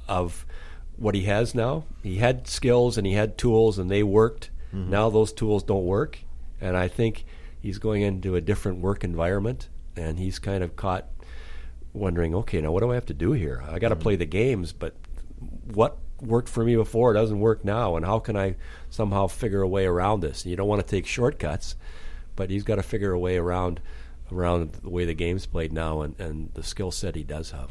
of 0.08 0.44
what 0.96 1.14
he 1.14 1.22
has 1.22 1.54
now. 1.54 1.84
He 2.02 2.16
had 2.16 2.48
skills 2.48 2.98
and 2.98 3.06
he 3.06 3.12
had 3.12 3.38
tools, 3.38 3.78
and 3.78 3.88
they 3.88 4.02
worked 4.02 4.50
Mm-hmm. 4.74 4.90
Now 4.90 5.10
those 5.10 5.32
tools 5.32 5.62
don't 5.62 5.84
work, 5.84 6.18
and 6.60 6.76
I 6.76 6.88
think 6.88 7.24
he's 7.60 7.78
going 7.78 8.02
into 8.02 8.36
a 8.36 8.40
different 8.40 8.78
work 8.78 9.04
environment, 9.04 9.68
and 9.96 10.18
he's 10.18 10.38
kind 10.38 10.62
of 10.62 10.76
caught 10.76 11.06
wondering, 11.92 12.34
okay, 12.34 12.60
now 12.60 12.70
what 12.70 12.80
do 12.80 12.90
I 12.90 12.94
have 12.94 13.06
to 13.06 13.14
do 13.14 13.32
here? 13.32 13.64
I 13.68 13.78
got 13.78 13.88
to 13.88 13.94
mm-hmm. 13.94 14.02
play 14.02 14.16
the 14.16 14.26
games, 14.26 14.72
but 14.72 14.94
what 15.72 15.98
worked 16.22 16.48
for 16.48 16.64
me 16.64 16.76
before 16.76 17.10
it 17.10 17.14
doesn't 17.14 17.40
work 17.40 17.64
now, 17.64 17.96
and 17.96 18.04
how 18.04 18.18
can 18.18 18.36
I 18.36 18.56
somehow 18.90 19.26
figure 19.26 19.62
a 19.62 19.68
way 19.68 19.86
around 19.86 20.20
this? 20.20 20.44
You 20.46 20.56
don't 20.56 20.68
want 20.68 20.84
to 20.84 20.86
take 20.86 21.06
shortcuts, 21.06 21.76
but 22.36 22.50
he's 22.50 22.62
got 22.64 22.76
to 22.76 22.82
figure 22.82 23.12
a 23.12 23.18
way 23.18 23.36
around 23.36 23.80
around 24.32 24.72
the 24.74 24.88
way 24.88 25.04
the 25.04 25.14
game's 25.14 25.44
played 25.46 25.72
now 25.72 26.02
and, 26.02 26.18
and 26.20 26.50
the 26.54 26.62
skill 26.62 26.90
set 26.92 27.16
he 27.16 27.24
does 27.24 27.50
have. 27.50 27.70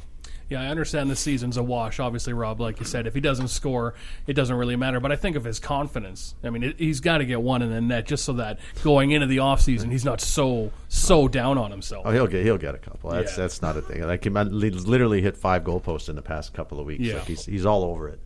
Yeah, 0.49 0.62
I 0.63 0.65
understand 0.65 1.12
the 1.12 1.15
season's 1.15 1.57
a 1.57 1.63
wash. 1.63 1.99
Obviously, 1.99 2.33
Rob, 2.33 2.59
like 2.59 2.79
you 2.79 2.85
said, 2.85 3.05
if 3.05 3.13
he 3.13 3.21
doesn't 3.21 3.49
score, 3.49 3.93
it 4.25 4.33
doesn't 4.33 4.55
really 4.55 4.75
matter. 4.75 4.99
But 4.99 5.12
I 5.12 5.15
think 5.15 5.35
of 5.35 5.43
his 5.43 5.59
confidence. 5.59 6.33
I 6.43 6.49
mean, 6.49 6.63
it, 6.63 6.79
he's 6.79 7.01
got 7.01 7.19
to 7.19 7.25
get 7.25 7.39
one 7.39 7.62
in 7.62 7.69
the 7.69 7.79
net 7.79 8.07
just 8.07 8.25
so 8.25 8.33
that 8.33 8.59
going 8.83 9.12
into 9.12 9.27
the 9.27 9.38
offseason, 9.38 9.91
he's 9.91 10.03
not 10.03 10.19
so 10.21 10.71
so 10.88 11.27
down 11.27 11.59
on 11.59 11.69
himself. 11.69 12.01
Oh, 12.07 12.12
he'll 12.12 12.25
get 12.25 12.43
he'll 12.43 12.57
get 12.57 12.73
a 12.73 12.79
couple. 12.79 13.12
That's 13.12 13.33
Yeah. 13.33 13.43
that's 13.43 13.62
not 13.62 13.77
a 13.77 13.81
thing. 13.81 14.01
Like 14.01 14.23
he 14.23 14.31
literally 14.31 15.21
hit 15.21 15.38
five 15.38 15.63
goalposts 15.63 16.09
in 16.09 16.15
the 16.15 16.23
past 16.23 16.51
couple 16.55 16.79
of 16.79 16.88
weeks. 16.88 17.03
Yeah. 17.03 17.15
Like 17.19 17.27
he's 17.27 17.45
he's 17.45 17.65
all 17.67 17.83
over 17.83 18.09
it. 18.09 18.19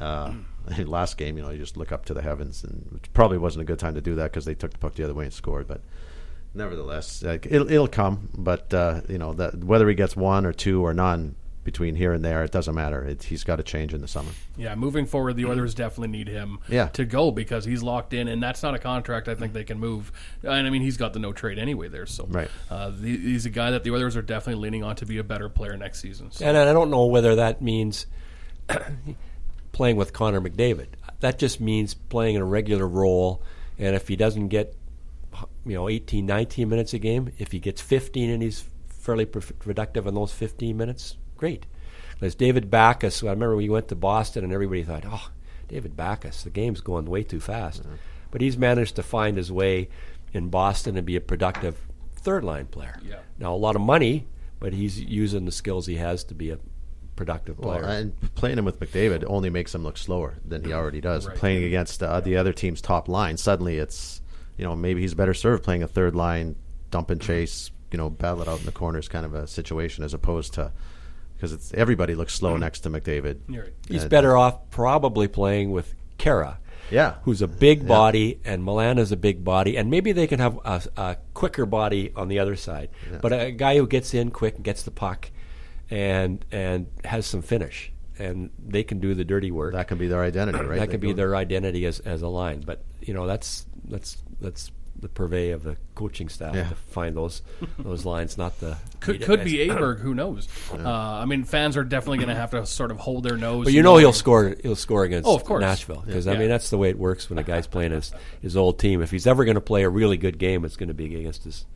Uh, 0.00 0.32
last 0.86 1.16
game, 1.18 1.36
you 1.36 1.42
know, 1.42 1.50
you 1.50 1.58
just 1.58 1.76
look 1.76 1.92
up 1.92 2.04
to 2.06 2.14
the 2.14 2.22
heavens, 2.22 2.64
and 2.64 2.86
which 2.90 3.12
probably 3.12 3.38
wasn't 3.38 3.62
a 3.62 3.64
good 3.64 3.78
time 3.78 3.94
to 3.94 4.00
do 4.00 4.14
that 4.16 4.30
because 4.32 4.44
they 4.44 4.54
took 4.54 4.72
the 4.72 4.78
puck 4.78 4.94
the 4.94 5.04
other 5.04 5.14
way 5.14 5.24
and 5.24 5.32
scored. 5.32 5.66
But 5.68 5.80
nevertheless, 6.54 7.22
like, 7.22 7.46
it'll 7.50 7.70
it'll 7.70 7.88
come. 7.88 8.28
But 8.36 8.72
uh, 8.72 9.02
you 9.08 9.18
know, 9.18 9.32
that 9.34 9.62
whether 9.62 9.88
he 9.88 9.94
gets 9.94 10.16
one 10.16 10.46
or 10.46 10.52
two 10.52 10.84
or 10.84 10.94
none 10.94 11.36
between 11.64 11.94
here 11.94 12.12
and 12.12 12.22
there, 12.22 12.44
it 12.44 12.50
doesn't 12.52 12.74
matter. 12.74 13.02
It, 13.04 13.22
he's 13.22 13.42
got 13.42 13.56
to 13.56 13.62
change 13.62 13.94
in 13.94 14.02
the 14.02 14.08
summer. 14.08 14.30
Yeah, 14.54 14.74
moving 14.74 15.06
forward, 15.06 15.36
the 15.36 15.46
Oilers 15.46 15.74
definitely 15.74 16.08
need 16.08 16.28
him 16.28 16.58
Yeah. 16.68 16.88
to 16.88 17.06
go 17.06 17.30
because 17.30 17.64
he's 17.64 17.82
locked 17.82 18.12
in, 18.12 18.28
and 18.28 18.42
that's 18.42 18.62
not 18.62 18.74
a 18.74 18.78
contract 18.78 19.28
I 19.28 19.34
think 19.34 19.54
they 19.54 19.64
can 19.64 19.78
move. 19.80 20.12
And 20.42 20.66
I 20.66 20.68
mean, 20.68 20.82
he's 20.82 20.98
got 20.98 21.14
the 21.14 21.20
no 21.20 21.32
trade 21.32 21.58
anyway 21.58 21.88
there, 21.88 22.04
so 22.04 22.26
Right. 22.28 22.50
Uh, 22.70 22.90
the, 22.90 23.16
he's 23.16 23.46
a 23.46 23.50
guy 23.50 23.70
that 23.70 23.82
the 23.82 23.92
Oilers 23.92 24.14
are 24.14 24.20
definitely 24.20 24.62
leaning 24.62 24.84
on 24.84 24.96
to 24.96 25.06
be 25.06 25.16
a 25.16 25.24
better 25.24 25.48
player 25.48 25.74
next 25.78 26.00
season. 26.00 26.30
So. 26.32 26.44
And 26.44 26.54
I 26.54 26.70
don't 26.74 26.90
know 26.90 27.06
whether 27.06 27.34
that 27.36 27.62
means 27.62 28.06
playing 29.74 29.96
with 29.96 30.14
Connor 30.14 30.40
McDavid. 30.40 30.86
That 31.20 31.38
just 31.38 31.60
means 31.60 31.92
playing 31.92 32.36
in 32.36 32.40
a 32.40 32.46
regular 32.46 32.88
role. 32.88 33.42
And 33.78 33.94
if 33.94 34.08
he 34.08 34.16
doesn't 34.16 34.48
get, 34.48 34.74
you 35.66 35.74
know, 35.74 35.88
18, 35.88 36.24
19 36.24 36.68
minutes 36.68 36.94
a 36.94 36.98
game, 36.98 37.32
if 37.38 37.52
he 37.52 37.58
gets 37.58 37.82
15 37.82 38.30
and 38.30 38.42
he's 38.42 38.64
fairly 38.88 39.26
productive 39.26 40.06
in 40.06 40.14
those 40.14 40.32
15 40.32 40.76
minutes, 40.76 41.16
great. 41.36 41.66
There's 42.20 42.34
David 42.34 42.70
Backes. 42.70 43.22
I 43.22 43.26
remember 43.26 43.56
we 43.56 43.68
went 43.68 43.88
to 43.88 43.94
Boston 43.94 44.44
and 44.44 44.52
everybody 44.52 44.84
thought, 44.84 45.04
oh, 45.06 45.30
David 45.68 45.96
Backes, 45.96 46.44
the 46.44 46.50
game's 46.50 46.80
going 46.80 47.06
way 47.06 47.22
too 47.22 47.40
fast. 47.40 47.82
Mm-hmm. 47.82 47.96
But 48.30 48.40
he's 48.40 48.56
managed 48.56 48.96
to 48.96 49.02
find 49.02 49.36
his 49.36 49.52
way 49.52 49.88
in 50.32 50.48
Boston 50.48 50.96
and 50.96 51.06
be 51.06 51.16
a 51.16 51.20
productive 51.20 51.76
third 52.16 52.44
line 52.44 52.66
player. 52.66 52.98
Yeah. 53.06 53.18
Now, 53.38 53.54
a 53.54 53.56
lot 53.56 53.76
of 53.76 53.82
money, 53.82 54.26
but 54.58 54.72
he's 54.72 55.00
using 55.00 55.44
the 55.44 55.52
skills 55.52 55.86
he 55.86 55.96
has 55.96 56.24
to 56.24 56.34
be 56.34 56.50
a 56.50 56.58
productive 57.16 57.58
Well, 57.58 57.78
player. 57.78 57.84
and 57.90 58.34
playing 58.34 58.58
him 58.58 58.64
with 58.64 58.80
McDavid 58.80 59.24
only 59.26 59.50
makes 59.50 59.74
him 59.74 59.82
look 59.82 59.96
slower 59.96 60.34
than 60.46 60.64
he 60.64 60.72
already 60.72 61.00
does. 61.00 61.26
Right. 61.26 61.36
Playing 61.36 61.64
against 61.64 62.02
uh, 62.02 62.20
the 62.20 62.36
other 62.36 62.52
team's 62.52 62.80
top 62.80 63.08
line, 63.08 63.36
suddenly 63.36 63.78
it's 63.78 64.20
you 64.56 64.64
know 64.64 64.74
maybe 64.76 65.00
he's 65.00 65.14
better 65.14 65.34
served 65.34 65.62
playing 65.64 65.82
a 65.82 65.88
third 65.88 66.14
line 66.14 66.56
dump 66.90 67.10
and 67.10 67.20
chase, 67.20 67.70
you 67.92 67.98
know, 67.98 68.08
battle 68.10 68.42
it 68.42 68.48
out 68.48 68.60
in 68.60 68.66
the 68.66 68.72
corners 68.72 69.08
kind 69.08 69.26
of 69.26 69.34
a 69.34 69.46
situation 69.46 70.04
as 70.04 70.14
opposed 70.14 70.54
to 70.54 70.70
because 71.36 71.52
it's 71.52 71.74
everybody 71.74 72.14
looks 72.14 72.34
slow 72.34 72.56
next 72.56 72.80
to 72.80 72.90
McDavid. 72.90 73.38
Right. 73.48 73.72
He's 73.88 74.02
And- 74.02 74.10
better 74.10 74.36
off 74.36 74.70
probably 74.70 75.28
playing 75.28 75.70
with 75.72 75.94
Khaira. 76.18 76.58
Yeah. 76.90 77.14
Who's 77.22 77.40
a 77.40 77.48
big 77.48 77.88
body, 77.88 78.40
and 78.44 78.62
Milan 78.62 78.98
is 78.98 79.10
a 79.10 79.16
big 79.16 79.42
body, 79.42 79.76
and 79.78 79.90
maybe 79.90 80.12
they 80.12 80.26
can 80.26 80.38
have 80.38 80.58
a, 80.66 80.82
a 80.98 81.16
quicker 81.32 81.64
body 81.64 82.12
on 82.14 82.28
the 82.28 82.38
other 82.38 82.56
side. 82.56 82.90
But 83.22 83.32
a 83.32 83.50
guy 83.52 83.78
who 83.78 83.86
gets 83.86 84.12
in 84.12 84.30
quick 84.30 84.56
and 84.56 84.64
gets 84.64 84.82
the 84.82 84.90
puck, 84.90 85.30
and 85.90 86.44
and 86.52 86.86
has 87.04 87.26
some 87.26 87.42
finish, 87.42 87.92
and 88.18 88.50
they 88.64 88.82
can 88.84 89.00
do 89.00 89.14
the 89.14 89.24
dirty 89.24 89.50
work. 89.50 89.74
That 89.74 89.88
can 89.88 89.98
be 89.98 90.08
their 90.08 90.22
identity, 90.22 90.58
right? 90.58 90.78
that 90.78 90.86
They 90.86 90.90
could 90.92 91.00
be 91.00 91.12
their 91.12 91.36
identity 91.36 91.86
as, 91.86 92.00
as 92.00 92.22
a 92.22 92.28
line. 92.28 92.60
But 92.60 92.82
you 93.00 93.14
know, 93.14 93.26
that's 93.26 93.66
that's 93.84 94.18
that's 94.40 94.70
the 94.96 95.08
purvey 95.08 95.50
of 95.50 95.64
the 95.64 95.76
coaching 95.96 96.28
staff 96.30 96.54
Yeah. 96.54 96.68
to 96.68 96.74
find 96.74 97.14
those 97.16 97.42
those 97.78 98.06
lines, 98.06 98.38
not 98.38 98.58
the 98.60 98.78
Could 99.00 99.20
could 99.22 99.44
be 99.44 99.54
Aberg. 99.68 99.98
Who 100.00 100.14
knows? 100.14 100.48
Uh, 100.72 100.88
I 100.88 101.26
mean, 101.26 101.44
fans 101.44 101.76
are 101.76 101.84
definitely 101.84 102.18
going 102.18 102.28
to 102.30 102.34
have 102.34 102.52
to 102.52 102.64
sort 102.64 102.90
of 102.90 102.98
hold 102.98 103.24
their 103.24 103.36
nose. 103.36 103.64
But 103.64 103.74
you 103.74 103.82
know 103.82 103.96
he'll 103.98 104.12
score. 104.14 104.54
He'll 104.62 104.76
score 104.76 105.04
against 105.04 105.28
Oh, 105.28 105.34
of 105.34 105.44
course. 105.44 105.60
Nashville 105.60 106.02
because 106.06 106.26
I 106.26 106.36
mean 106.38 106.48
that's 106.48 106.70
the 106.70 106.78
way 106.78 106.88
it 106.88 106.98
works 106.98 107.28
when 107.28 107.38
a 107.38 107.42
guy's 107.42 107.66
playing 107.66 107.90
his 107.92 108.12
his 108.40 108.56
old 108.56 108.78
team. 108.78 109.02
If 109.02 109.10
he's 109.10 109.26
ever 109.26 109.44
going 109.44 109.56
to 109.56 109.60
play 109.60 109.82
a 109.82 109.90
really 109.90 110.16
good 110.16 110.38
game, 110.38 110.64
it's 110.64 110.76
going 110.76 110.88
to 110.88 110.94
be 110.94 111.14
against 111.16 111.44
his 111.44 111.66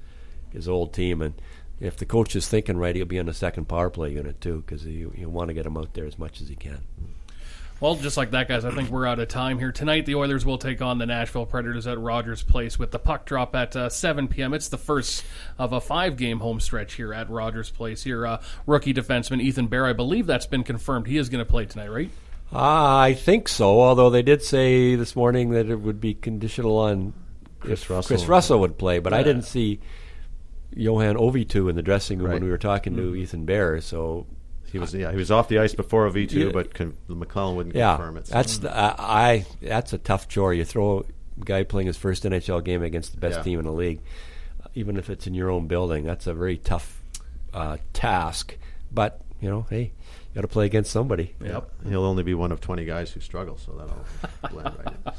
his 0.50 0.66
old 0.66 0.94
team. 0.94 1.20
And 1.20 1.34
if 1.80 1.96
the 1.96 2.06
coach 2.06 2.34
is 2.34 2.48
thinking 2.48 2.76
right, 2.76 2.94
he'll 2.94 3.04
be 3.04 3.18
in 3.18 3.26
the 3.26 3.34
second 3.34 3.68
power 3.68 3.90
play 3.90 4.12
unit 4.12 4.40
too 4.40 4.62
because 4.66 4.84
you 4.86 5.12
you 5.16 5.28
want 5.28 5.48
to 5.48 5.54
get 5.54 5.66
him 5.66 5.76
out 5.76 5.94
there 5.94 6.06
as 6.06 6.18
much 6.18 6.40
as 6.40 6.48
he 6.48 6.56
can. 6.56 6.80
Well, 7.80 7.94
just 7.94 8.16
like 8.16 8.32
that, 8.32 8.48
guys, 8.48 8.64
I 8.64 8.72
think 8.72 8.90
we're 8.90 9.06
out 9.06 9.20
of 9.20 9.28
time 9.28 9.60
here. 9.60 9.70
Tonight, 9.70 10.04
the 10.04 10.16
Oilers 10.16 10.44
will 10.44 10.58
take 10.58 10.82
on 10.82 10.98
the 10.98 11.06
Nashville 11.06 11.46
Predators 11.46 11.86
at 11.86 11.96
Rogers 11.96 12.42
Place 12.42 12.76
with 12.76 12.90
the 12.90 12.98
puck 12.98 13.24
drop 13.24 13.54
at 13.54 13.76
uh, 13.76 13.88
7 13.88 14.26
p.m. 14.26 14.52
It's 14.52 14.66
the 14.66 14.76
first 14.76 15.24
of 15.60 15.72
a 15.72 15.80
five 15.80 16.16
game 16.16 16.40
home 16.40 16.58
stretch 16.58 16.94
here 16.94 17.14
at 17.14 17.30
Rogers 17.30 17.70
Place. 17.70 18.02
Here, 18.02 18.26
uh, 18.26 18.42
rookie 18.66 18.92
defenseman 18.92 19.40
Ethan 19.40 19.68
Bear, 19.68 19.86
I 19.86 19.92
believe 19.92 20.26
that's 20.26 20.46
been 20.46 20.64
confirmed. 20.64 21.06
He 21.06 21.18
is 21.18 21.28
going 21.28 21.44
to 21.44 21.48
play 21.48 21.66
tonight, 21.66 21.88
right? 21.88 22.10
Ah, 22.52 23.00
I 23.00 23.14
think 23.14 23.46
so. 23.46 23.80
Although 23.80 24.10
they 24.10 24.22
did 24.22 24.42
say 24.42 24.96
this 24.96 25.14
morning 25.14 25.50
that 25.50 25.70
it 25.70 25.76
would 25.76 26.00
be 26.00 26.14
conditional 26.14 26.78
on 26.78 27.12
Chris 27.60 27.88
Russell. 27.88 28.08
Chris 28.08 28.26
Russell 28.26 28.58
would 28.58 28.76
play, 28.76 28.98
but 28.98 29.12
I 29.12 29.22
didn't 29.22 29.42
see 29.42 29.78
Yohann 30.76 31.16
Auvitu 31.16 31.68
in 31.70 31.76
the 31.76 31.82
dressing 31.82 32.18
room 32.18 32.32
when 32.32 32.44
we 32.44 32.50
were 32.50 32.58
talking 32.58 32.94
to 32.96 33.14
Ethan 33.14 33.44
Bear. 33.44 33.80
So 33.80 34.26
He 34.70 34.78
was 34.78 34.94
yeah 34.94 35.10
he 35.10 35.16
was 35.16 35.30
off 35.30 35.48
the 35.48 35.58
ice 35.58 35.74
before 35.74 36.06
a 36.06 36.10
V 36.10 36.26
two, 36.26 36.46
Yeah. 36.46 36.52
but 36.52 36.74
con- 36.74 36.94
McLellan 37.08 37.56
wouldn't 37.56 37.74
yeah, 37.74 37.96
confirm 37.96 38.16
it. 38.18 38.26
so- 38.28 38.34
that's 38.34 38.58
the, 38.58 38.76
uh, 38.76 38.94
I. 38.98 39.46
That's 39.62 39.92
a 39.92 39.98
tough 39.98 40.28
chore. 40.28 40.52
You 40.54 40.64
throw 40.64 41.06
a 41.40 41.44
guy 41.44 41.62
playing 41.64 41.86
his 41.86 41.96
first 41.96 42.24
NHL 42.24 42.62
game 42.64 42.82
against 42.82 43.12
the 43.12 43.18
best 43.18 43.38
Yeah. 43.38 43.42
team 43.44 43.58
in 43.60 43.64
the 43.64 43.72
league, 43.72 44.00
even 44.74 44.96
if 44.98 45.08
it's 45.10 45.26
in 45.26 45.34
your 45.34 45.50
own 45.50 45.66
building. 45.68 46.04
That's 46.04 46.26
a 46.26 46.34
very 46.34 46.58
tough 46.58 47.02
uh, 47.54 47.78
task. 47.94 48.56
But 48.92 49.20
you 49.40 49.48
know, 49.48 49.66
hey, 49.70 49.82
you 49.82 50.34
got 50.34 50.40
to 50.42 50.48
play 50.48 50.66
against 50.66 50.90
somebody. 50.90 51.34
Yep. 51.44 51.70
He'll 51.88 52.04
only 52.04 52.22
be 52.22 52.34
one 52.34 52.52
of 52.52 52.60
twenty 52.60 52.84
guys 52.84 53.10
who 53.12 53.20
struggle, 53.20 53.56
so 53.56 53.72
that'll 53.72 54.50
blend 54.50 54.76
right 54.78 54.94
in. 54.94 55.12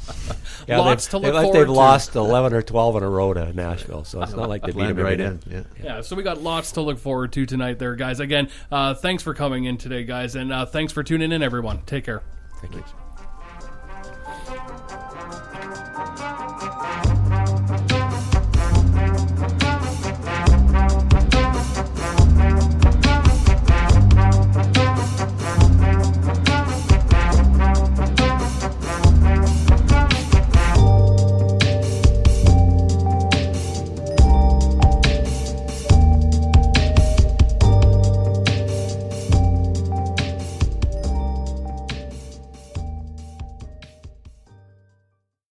Yeah, 0.67 0.79
Lots 0.79 1.05
they've, 1.07 1.11
to 1.11 1.17
look 1.19 1.43
they've, 1.43 1.53
they've 1.53 1.65
to. 1.65 1.71
lost 1.71 2.15
eleven 2.15 2.53
or 2.53 2.61
twelve 2.61 2.95
in 2.95 3.03
a 3.03 3.09
row 3.09 3.33
to 3.33 3.51
Nashville, 3.53 4.03
so 4.03 4.21
it's 4.21 4.33
not 4.33 4.49
like 4.49 4.61
they 4.61 4.67
beat 4.67 4.75
Blend 4.75 4.97
them 4.97 5.05
right 5.05 5.19
every 5.19 5.25
in. 5.55 5.63
day. 5.63 5.67
Yeah. 5.81 5.83
Yeah, 5.95 6.01
so 6.01 6.15
we 6.15 6.23
got 6.23 6.41
lots 6.41 6.73
to 6.73 6.81
look 6.81 6.99
forward 6.99 7.31
to 7.33 7.45
tonight 7.45 7.79
there, 7.79 7.95
guys. 7.95 8.19
Again, 8.19 8.49
uh, 8.71 8.93
thanks 8.93 9.23
for 9.23 9.33
coming 9.33 9.65
in 9.65 9.77
today, 9.77 10.03
guys, 10.03 10.35
and 10.35 10.51
uh, 10.53 10.65
thanks 10.65 10.93
for 10.93 11.03
tuning 11.03 11.31
in, 11.31 11.41
everyone. 11.43 11.81
Take 11.85 12.05
care. 12.05 12.21
Thank 12.61 12.75
you. 12.75 12.83